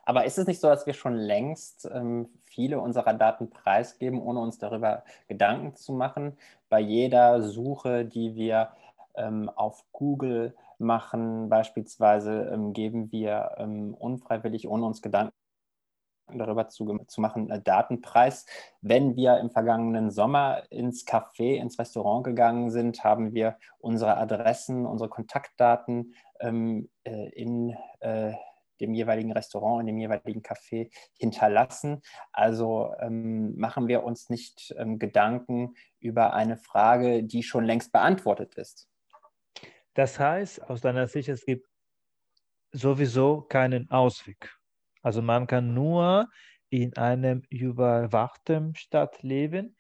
Aber 0.04 0.26
ist 0.26 0.38
es 0.38 0.48
nicht 0.48 0.60
so, 0.60 0.68
dass 0.68 0.86
wir 0.86 0.94
schon 0.94 1.16
längst 1.16 1.90
ähm, 1.92 2.30
viele 2.44 2.80
unserer 2.80 3.14
Daten 3.14 3.50
preisgeben, 3.50 4.22
ohne 4.22 4.40
uns 4.40 4.60
darüber 4.60 5.04
Gedanken 5.28 5.76
zu 5.76 5.94
machen? 5.94 6.38
Bei 6.70 6.80
jeder 6.80 7.42
Suche, 7.42 8.06
die 8.06 8.36
wir 8.36 8.74
auf 9.16 9.84
Google 9.92 10.56
machen. 10.78 11.50
Beispielsweise 11.50 12.50
ähm, 12.54 12.74
geben 12.74 13.12
wir 13.12 13.52
ähm, 13.58 13.94
unfreiwillig, 13.94 14.68
ohne 14.68 14.86
uns 14.86 15.02
Gedanken 15.02 15.34
darüber 16.34 16.68
zu, 16.68 17.00
zu 17.08 17.22
machen, 17.22 17.50
äh, 17.50 17.62
Datenpreis. 17.62 18.46
Wenn 18.82 19.16
wir 19.16 19.38
im 19.40 19.50
vergangenen 19.50 20.12
Sommer 20.12 20.64
ins 20.70 21.06
Café, 21.06 21.56
ins 21.56 21.80
Restaurant 21.80 22.24
gegangen 22.24 22.72
sind, 22.72 23.04
haben 23.04 23.34
wir 23.34 23.58
unsere 23.80 24.18
Adressen, 24.18 24.86
unsere 24.86 25.10
Kontaktdaten 25.10 26.14
ähm, 26.40 26.90
äh, 27.04 27.30
in 27.30 27.76
äh, 28.00 28.34
dem 28.80 28.94
jeweiligen 28.96 29.32
Restaurant, 29.32 29.82
in 29.82 29.88
dem 29.88 30.00
jeweiligen 30.00 30.42
Café 30.42 30.90
hinterlassen. 31.18 32.02
Also 32.32 32.94
ähm, 33.00 33.56
machen 33.56 33.88
wir 33.88 34.04
uns 34.04 34.30
nicht 34.30 34.74
ähm, 34.78 34.98
Gedanken 34.98 35.76
über 36.00 36.34
eine 36.34 36.58
Frage, 36.58 37.24
die 37.24 37.44
schon 37.44 37.64
längst 37.64 37.92
beantwortet 37.92 38.56
ist. 38.56 38.91
Das 39.94 40.20
heißt, 40.20 40.62
aus 40.70 40.82
deiner 40.82 41.08
Sicht, 41.08 41.30
es 41.30 41.46
gibt 41.46 41.68
sowieso 42.72 43.42
keinen 43.42 43.90
Ausweg. 43.90 44.56
Also 45.02 45.22
man 45.22 45.48
kann 45.48 45.74
nur 45.74 46.30
in 46.70 46.96
einem 46.96 47.42
überwachten 47.50 48.76
Stadt 48.76 49.22
leben, 49.24 49.76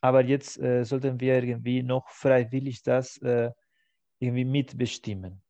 aber 0.00 0.22
jetzt 0.22 0.58
äh, 0.58 0.84
sollten 0.84 1.20
wir 1.20 1.42
irgendwie 1.42 1.82
noch 1.82 2.08
freiwillig 2.10 2.82
das 2.82 3.16
äh, 3.22 3.50
irgendwie 4.18 4.44
mitbestimmen. 4.44 5.42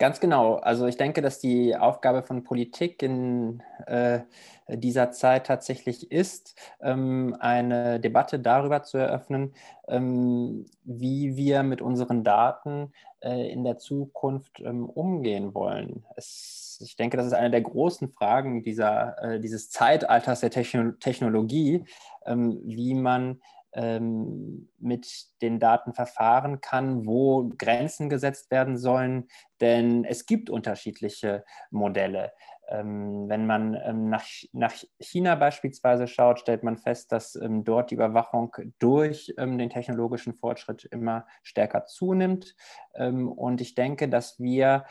Ganz 0.00 0.18
genau. 0.18 0.54
Also 0.54 0.86
ich 0.86 0.96
denke, 0.96 1.20
dass 1.20 1.40
die 1.40 1.76
Aufgabe 1.76 2.22
von 2.22 2.42
Politik 2.42 3.02
in 3.02 3.62
äh, 3.86 4.20
dieser 4.66 5.10
Zeit 5.10 5.46
tatsächlich 5.46 6.10
ist, 6.10 6.58
ähm, 6.80 7.36
eine 7.38 8.00
Debatte 8.00 8.38
darüber 8.40 8.82
zu 8.82 8.96
eröffnen, 8.96 9.52
ähm, 9.88 10.64
wie 10.84 11.36
wir 11.36 11.62
mit 11.64 11.82
unseren 11.82 12.24
Daten 12.24 12.94
äh, 13.20 13.52
in 13.52 13.62
der 13.62 13.76
Zukunft 13.76 14.60
ähm, 14.60 14.88
umgehen 14.88 15.52
wollen. 15.52 16.06
Es, 16.16 16.78
ich 16.80 16.96
denke, 16.96 17.18
das 17.18 17.26
ist 17.26 17.34
eine 17.34 17.50
der 17.50 17.60
großen 17.60 18.08
Fragen 18.08 18.62
dieser, 18.62 19.22
äh, 19.22 19.38
dieses 19.38 19.68
Zeitalters 19.68 20.40
der 20.40 20.48
Techno 20.50 20.92
Technologie, 20.92 21.84
ähm, 22.24 22.58
wie 22.64 22.94
man 22.94 23.42
mit 23.72 25.06
den 25.42 25.60
Daten 25.60 25.94
verfahren 25.94 26.60
kann, 26.60 27.06
wo 27.06 27.50
Grenzen 27.56 28.08
gesetzt 28.08 28.50
werden 28.50 28.76
sollen, 28.76 29.28
denn 29.60 30.04
es 30.04 30.26
gibt 30.26 30.50
unterschiedliche 30.50 31.44
Modelle. 31.70 32.32
Ähm, 32.70 33.28
wenn 33.28 33.46
man 33.46 33.74
ähm, 33.84 34.10
nach, 34.10 34.72
China 35.00 35.34
beispielsweise 35.34 36.06
schaut, 36.06 36.38
stellt 36.38 36.62
man 36.62 36.78
fest, 36.78 37.10
dass 37.10 37.34
ähm, 37.34 37.64
dort 37.64 37.90
die 37.90 37.96
Überwachung 37.96 38.54
durch 38.78 39.34
ähm, 39.38 39.58
den 39.58 39.70
technologischen 39.70 40.34
Fortschritt 40.34 40.84
immer 40.84 41.26
stärker 41.42 41.86
zunimmt. 41.86 42.54
Ähm, 42.94 43.28
und 43.28 43.60
ich 43.60 43.74
denke, 43.74 44.08
dass 44.08 44.38
wir 44.38 44.84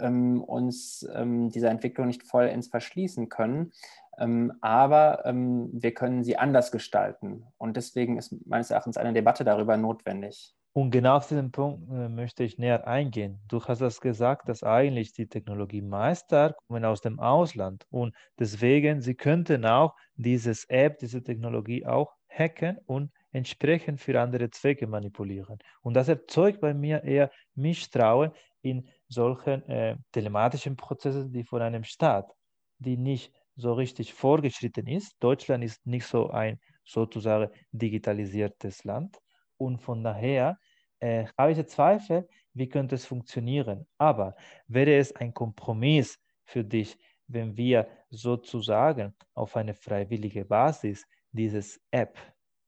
ähm, 0.00 0.42
uns 0.42 1.06
ähm, 1.14 1.50
dieser 1.50 1.70
Entwicklung 1.70 2.06
nicht 2.06 2.22
voll 2.22 2.46
ins 2.46 2.68
Verschließen 2.68 3.28
können. 3.28 3.72
Ähm, 4.18 4.52
aber 4.60 5.24
ähm, 5.24 5.70
wir 5.72 5.94
können 5.94 6.22
sie 6.24 6.36
anders 6.36 6.70
gestalten. 6.70 7.44
Und 7.58 7.76
deswegen 7.76 8.18
ist 8.18 8.34
meines 8.46 8.70
Erachtens 8.70 8.96
eine 8.96 9.12
Debatte 9.12 9.44
darüber 9.44 9.76
notwendig. 9.76 10.54
Und 10.72 10.92
genau 10.92 11.16
auf 11.16 11.26
diesen 11.26 11.50
Punkt 11.50 11.90
äh, 11.90 12.08
möchte 12.08 12.44
ich 12.44 12.58
näher 12.58 12.86
eingehen. 12.86 13.40
Du 13.48 13.62
hast 13.64 13.80
das 13.80 14.00
gesagt, 14.00 14.48
dass 14.48 14.62
eigentlich 14.62 15.12
die 15.12 15.26
Technologiemeister 15.26 16.54
kommen 16.68 16.84
aus 16.84 17.00
dem 17.00 17.18
Ausland 17.18 17.86
und 17.90 18.14
deswegen 18.38 19.00
sie 19.00 19.14
könnten 19.14 19.64
auch 19.64 19.96
dieses 20.14 20.64
App, 20.66 20.98
diese 20.98 21.24
Technologie 21.24 21.86
auch 21.86 22.14
hacken 22.28 22.78
und 22.86 23.10
entsprechend 23.32 24.00
für 24.00 24.20
andere 24.20 24.50
Zwecke 24.50 24.86
manipulieren. 24.86 25.58
Und 25.82 25.94
das 25.94 26.08
erzeugt 26.08 26.60
bei 26.60 26.72
mir 26.72 27.02
eher 27.02 27.30
Misstrauen 27.56 28.30
in 28.62 28.88
solchen 29.08 29.62
äh, 29.68 29.96
telematischen 30.12 30.76
Prozessen, 30.76 31.32
die 31.32 31.44
von 31.44 31.62
einem 31.62 31.84
Staat, 31.84 32.32
die 32.78 32.96
nicht 32.96 33.32
so 33.56 33.72
richtig 33.74 34.14
vorgeschritten 34.14 34.86
ist. 34.86 35.16
Deutschland 35.20 35.64
ist 35.64 35.86
nicht 35.86 36.06
so 36.06 36.30
ein 36.30 36.58
sozusagen 36.84 37.50
digitalisiertes 37.72 38.84
Land. 38.84 39.18
Und 39.56 39.82
von 39.82 40.02
daher 40.02 40.58
äh, 41.00 41.26
habe 41.36 41.52
ich 41.52 41.66
Zweifel, 41.66 42.28
wie 42.54 42.68
könnte 42.68 42.94
es 42.94 43.06
funktionieren. 43.06 43.86
Aber 43.98 44.34
wäre 44.66 44.96
es 44.96 45.14
ein 45.16 45.32
Kompromiss 45.34 46.18
für 46.44 46.64
dich, 46.64 46.96
wenn 47.26 47.56
wir 47.56 47.88
sozusagen 48.10 49.14
auf 49.34 49.56
eine 49.56 49.74
freiwillige 49.74 50.44
Basis 50.44 51.04
dieses 51.32 51.80
App 51.90 52.18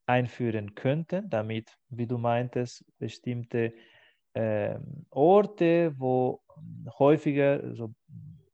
einführen 0.06 0.74
könnten, 0.74 1.28
damit, 1.28 1.76
wie 1.88 2.06
du 2.06 2.18
meintest, 2.18 2.84
bestimmte 2.98 3.72
äh, 4.34 4.78
Orte, 5.10 5.94
wo 5.98 6.40
häufiger 6.98 7.74
so 7.74 7.94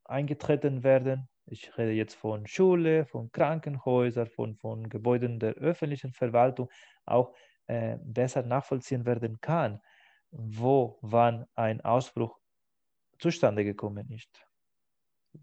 eingetreten 0.04 0.82
werden, 0.82 1.28
ich 1.46 1.76
rede 1.78 1.92
jetzt 1.92 2.14
von 2.14 2.46
Schule, 2.46 3.06
von 3.06 3.32
Krankenhäusern, 3.32 4.26
von, 4.26 4.56
von 4.56 4.88
Gebäuden 4.88 5.38
der 5.38 5.54
öffentlichen 5.54 6.12
Verwaltung, 6.12 6.68
auch 7.06 7.32
äh, 7.66 7.96
besser 8.02 8.42
nachvollziehen 8.42 9.06
werden 9.06 9.40
kann, 9.40 9.80
wo 10.30 10.98
wann 11.00 11.46
ein 11.54 11.80
Ausbruch 11.80 12.38
zustande 13.18 13.64
gekommen 13.64 14.10
ist. 14.10 14.44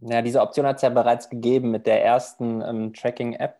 Ja, 0.01 0.21
diese 0.21 0.41
Option 0.41 0.65
hat 0.65 0.77
es 0.77 0.81
ja 0.81 0.89
bereits 0.89 1.29
gegeben 1.29 1.71
mit 1.71 1.87
der 1.87 2.03
ersten 2.03 2.61
ähm, 2.61 2.93
Tracking-App, 2.93 3.59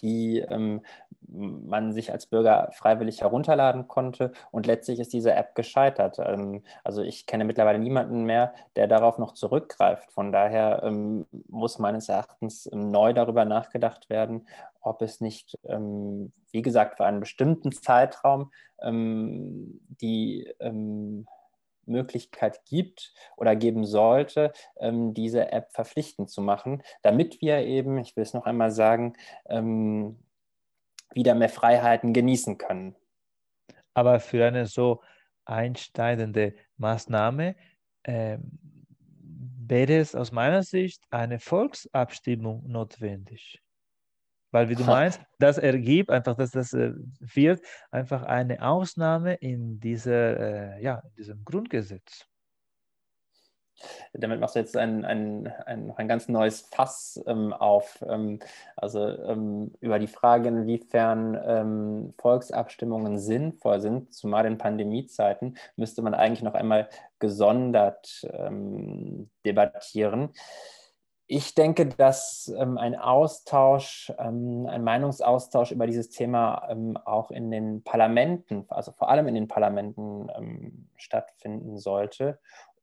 die 0.00 0.38
ähm, 0.38 0.84
man 1.26 1.92
sich 1.92 2.12
als 2.12 2.26
Bürger 2.26 2.70
freiwillig 2.72 3.20
herunterladen 3.20 3.88
konnte. 3.88 4.32
Und 4.50 4.66
letztlich 4.66 5.00
ist 5.00 5.12
diese 5.12 5.34
App 5.34 5.54
gescheitert. 5.54 6.18
Ähm, 6.18 6.62
also 6.84 7.02
ich 7.02 7.26
kenne 7.26 7.44
mittlerweile 7.44 7.78
niemanden 7.78 8.24
mehr, 8.24 8.54
der 8.76 8.86
darauf 8.86 9.18
noch 9.18 9.34
zurückgreift. 9.34 10.10
Von 10.12 10.32
daher 10.32 10.82
ähm, 10.84 11.26
muss 11.48 11.78
meines 11.78 12.08
Erachtens 12.08 12.68
ähm, 12.72 12.90
neu 12.90 13.12
darüber 13.12 13.44
nachgedacht 13.44 14.10
werden, 14.10 14.46
ob 14.80 15.02
es 15.02 15.20
nicht, 15.20 15.58
wie 15.64 16.62
gesagt, 16.62 16.96
für 16.96 17.04
einen 17.04 17.20
bestimmten 17.20 17.72
Zeitraum 17.72 18.52
die 18.80 20.48
Möglichkeit 21.84 22.64
gibt 22.64 23.12
oder 23.36 23.54
geben 23.54 23.84
sollte, 23.84 24.52
diese 24.80 25.52
App 25.52 25.72
verpflichtend 25.72 26.30
zu 26.30 26.40
machen, 26.40 26.82
damit 27.02 27.42
wir 27.42 27.58
eben, 27.66 27.98
ich 27.98 28.16
will 28.16 28.22
es 28.22 28.32
noch 28.32 28.46
einmal 28.46 28.70
sagen, 28.70 29.14
wieder 31.14 31.34
mehr 31.34 31.48
Freiheiten 31.48 32.12
genießen 32.12 32.58
können. 32.58 32.94
Aber 33.94 34.20
für 34.20 34.46
eine 34.46 34.66
so 34.66 35.02
einsteigende 35.44 36.54
Maßnahme 36.76 37.56
äh, 38.04 38.38
wäre 39.68 39.98
es 39.98 40.14
aus 40.14 40.32
meiner 40.32 40.62
Sicht 40.62 41.04
eine 41.10 41.40
Volksabstimmung 41.40 42.66
notwendig. 42.66 43.62
Weil, 44.50 44.70
wie 44.70 44.76
du 44.76 44.84
meinst, 44.84 45.20
das 45.38 45.58
ergibt 45.58 46.10
einfach, 46.10 46.34
dass 46.34 46.52
das 46.52 46.72
äh, 46.72 46.92
wird 47.18 47.60
einfach 47.90 48.22
eine 48.22 48.62
Ausnahme 48.62 49.34
in, 49.34 49.78
dieser, 49.78 50.76
äh, 50.76 50.82
ja, 50.82 51.02
in 51.04 51.14
diesem 51.16 51.44
Grundgesetz. 51.44 52.26
Damit 54.12 54.40
machst 54.40 54.54
du 54.54 54.60
jetzt 54.60 54.76
ein, 54.76 55.04
ein, 55.04 55.52
ein, 55.66 55.92
ein 55.96 56.08
ganz 56.08 56.28
neues 56.28 56.60
Fass 56.60 57.22
ähm, 57.26 57.52
auf. 57.52 58.04
Ähm, 58.06 58.40
also 58.76 59.06
ähm, 59.06 59.72
über 59.80 59.98
die 59.98 60.06
Frage, 60.06 60.48
inwiefern 60.48 61.38
ähm, 61.44 62.14
Volksabstimmungen 62.18 63.18
sinnvoll 63.18 63.80
sind, 63.80 64.12
zumal 64.14 64.46
in 64.46 64.58
Pandemiezeiten, 64.58 65.56
müsste 65.76 66.02
man 66.02 66.14
eigentlich 66.14 66.42
noch 66.42 66.54
einmal 66.54 66.88
gesondert 67.18 68.26
ähm, 68.32 69.30
debattieren. 69.44 70.30
Ich 71.30 71.54
denke, 71.54 71.84
dass 71.84 72.50
ähm, 72.56 72.78
ein 72.78 72.96
Austausch, 72.96 74.10
ein 74.16 74.82
Meinungsaustausch 74.82 75.72
über 75.72 75.86
dieses 75.86 76.08
Thema 76.08 76.74
auch 77.04 77.30
in 77.30 77.50
den 77.50 77.82
Parlamenten, 77.82 78.64
also 78.68 78.92
vor 78.92 79.10
allem 79.10 79.28
in 79.28 79.34
den 79.34 79.46
Parlamenten 79.46 80.88
stattfinden 80.96 81.76
sollte 81.76 82.38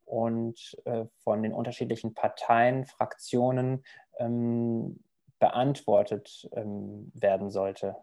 und 0.06 0.78
äh, 0.86 1.04
von 1.18 1.44
den 1.44 1.54
unterschiedlichen 1.54 2.14
Parteien, 2.14 2.86
Fraktionen 2.86 3.84
ähm, 4.20 5.04
beantwortet 5.40 6.48
ähm, 6.54 7.12
werden 7.14 7.50
sollte. 7.50 7.96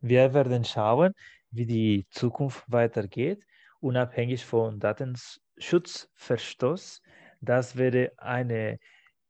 Wir 0.00 0.32
werden 0.32 0.64
schauen, 0.64 1.12
wie 1.50 1.66
die 1.66 2.06
Zukunft 2.10 2.62
weitergeht, 2.68 3.44
unabhängig 3.80 4.44
von 4.44 4.78
Datenschutzverstoß 4.78 7.02
das 7.40 7.76
wäre 7.76 8.12
eine 8.16 8.78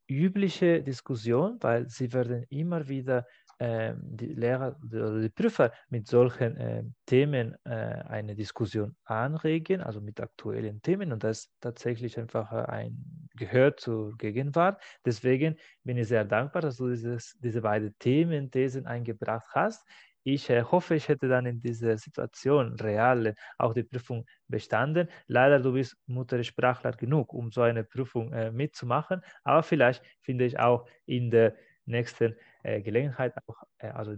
übliche 0.07 0.83
Diskussion, 0.83 1.59
weil 1.61 1.89
sie 1.89 2.13
werden 2.13 2.45
immer 2.49 2.89
wieder 2.89 3.27
die 3.61 4.35
Lehrer 4.35 4.77
oder 4.85 5.21
die 5.21 5.29
Prüfer 5.29 5.73
mit 5.89 6.07
solchen 6.07 6.57
äh, 6.57 6.85
Themen 7.07 7.57
äh, 7.65 7.71
eine 7.71 8.35
Diskussion 8.35 8.97
anregen, 9.05 9.81
also 9.81 10.01
mit 10.01 10.21
aktuellen 10.21 10.81
Themen 10.83 11.13
und 11.13 11.25
das 11.25 11.51
tatsächlich 11.61 12.19
einfach 12.19 12.53
ein 12.53 13.29
gehört 13.37 13.81
zur 13.81 14.17
Gegenwart. 14.17 14.83
Deswegen 15.05 15.57
bin 15.85 15.97
ich 15.97 16.09
sehr 16.09 16.25
dankbar, 16.25 16.63
dass 16.63 16.77
du 16.77 16.89
dieses, 16.89 17.37
diese 17.41 17.61
beiden 17.63 17.97
Themen, 17.99 18.51
Thesen 18.51 18.87
eingebracht 18.87 19.49
hast 19.55 19.85
ich 20.25 20.51
äh, 20.51 20.63
hoffe, 20.63 20.95
ich 20.95 21.09
hätte 21.09 21.29
dann 21.29 21.47
in 21.47 21.61
dieser 21.61 21.97
Situation 21.97 22.75
real 22.75 23.35
auch 23.57 23.73
die 23.73 23.83
Prüfung 23.83 24.27
bestanden. 24.47 25.09
Leider, 25.27 25.61
du 25.61 25.73
bist 25.73 25.97
Muttersprachler 26.07 26.93
genug, 26.93 27.33
um 27.33 27.51
so 27.51 27.63
eine 27.63 27.85
Prüfung 27.85 28.33
äh, 28.33 28.51
mitzumachen. 28.51 29.23
Aber 29.45 29.63
vielleicht 29.63 30.05
finde 30.21 30.45
ich 30.45 30.59
auch 30.59 30.87
in 31.07 31.31
der 31.31 31.55
nächsten 31.87 32.33
äh, 32.33 32.37
Gelegenheit, 32.63 33.35
auch, 33.47 33.63
äh, 33.79 33.89
also 33.89 34.15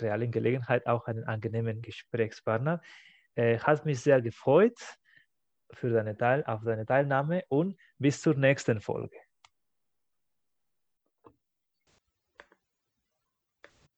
realen 0.00 0.30
Gelegenheit, 0.30 0.86
auch 0.86 1.06
einen 1.06 1.24
angenehmen 1.24 1.82
Gesprächspartner. 1.82 2.80
Äh, 3.34 3.58
hat 3.58 3.84
mich 3.86 4.00
sehr 4.00 4.20
gefreut 4.20 4.78
für 5.72 5.90
deine 5.90 6.16
Teil, 6.16 6.44
auf 6.44 6.62
deine 6.64 6.86
Teilnahme 6.86 7.44
und 7.48 7.76
bis 7.98 8.20
zur 8.20 8.34
nächsten 8.34 8.80
Folge. 8.80 9.16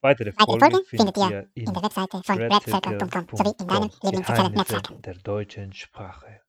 Weitere 0.03 0.33
Folgen 0.33 0.59
Folge 0.59 0.85
findet 0.85 1.17
ihr 1.17 1.49
in 1.55 1.73
der 1.73 1.83
Webseite 1.83 2.23
von 2.25 2.39
redcircle.com 2.39 3.27
sowie 3.33 3.55
in 3.61 3.69
deinen 3.69 3.91
Lieblingssozialen 4.03 4.53
Netzwerken 4.53 5.03
der 5.03 5.15
deutschen 5.15 5.73
Sprache. 5.73 6.42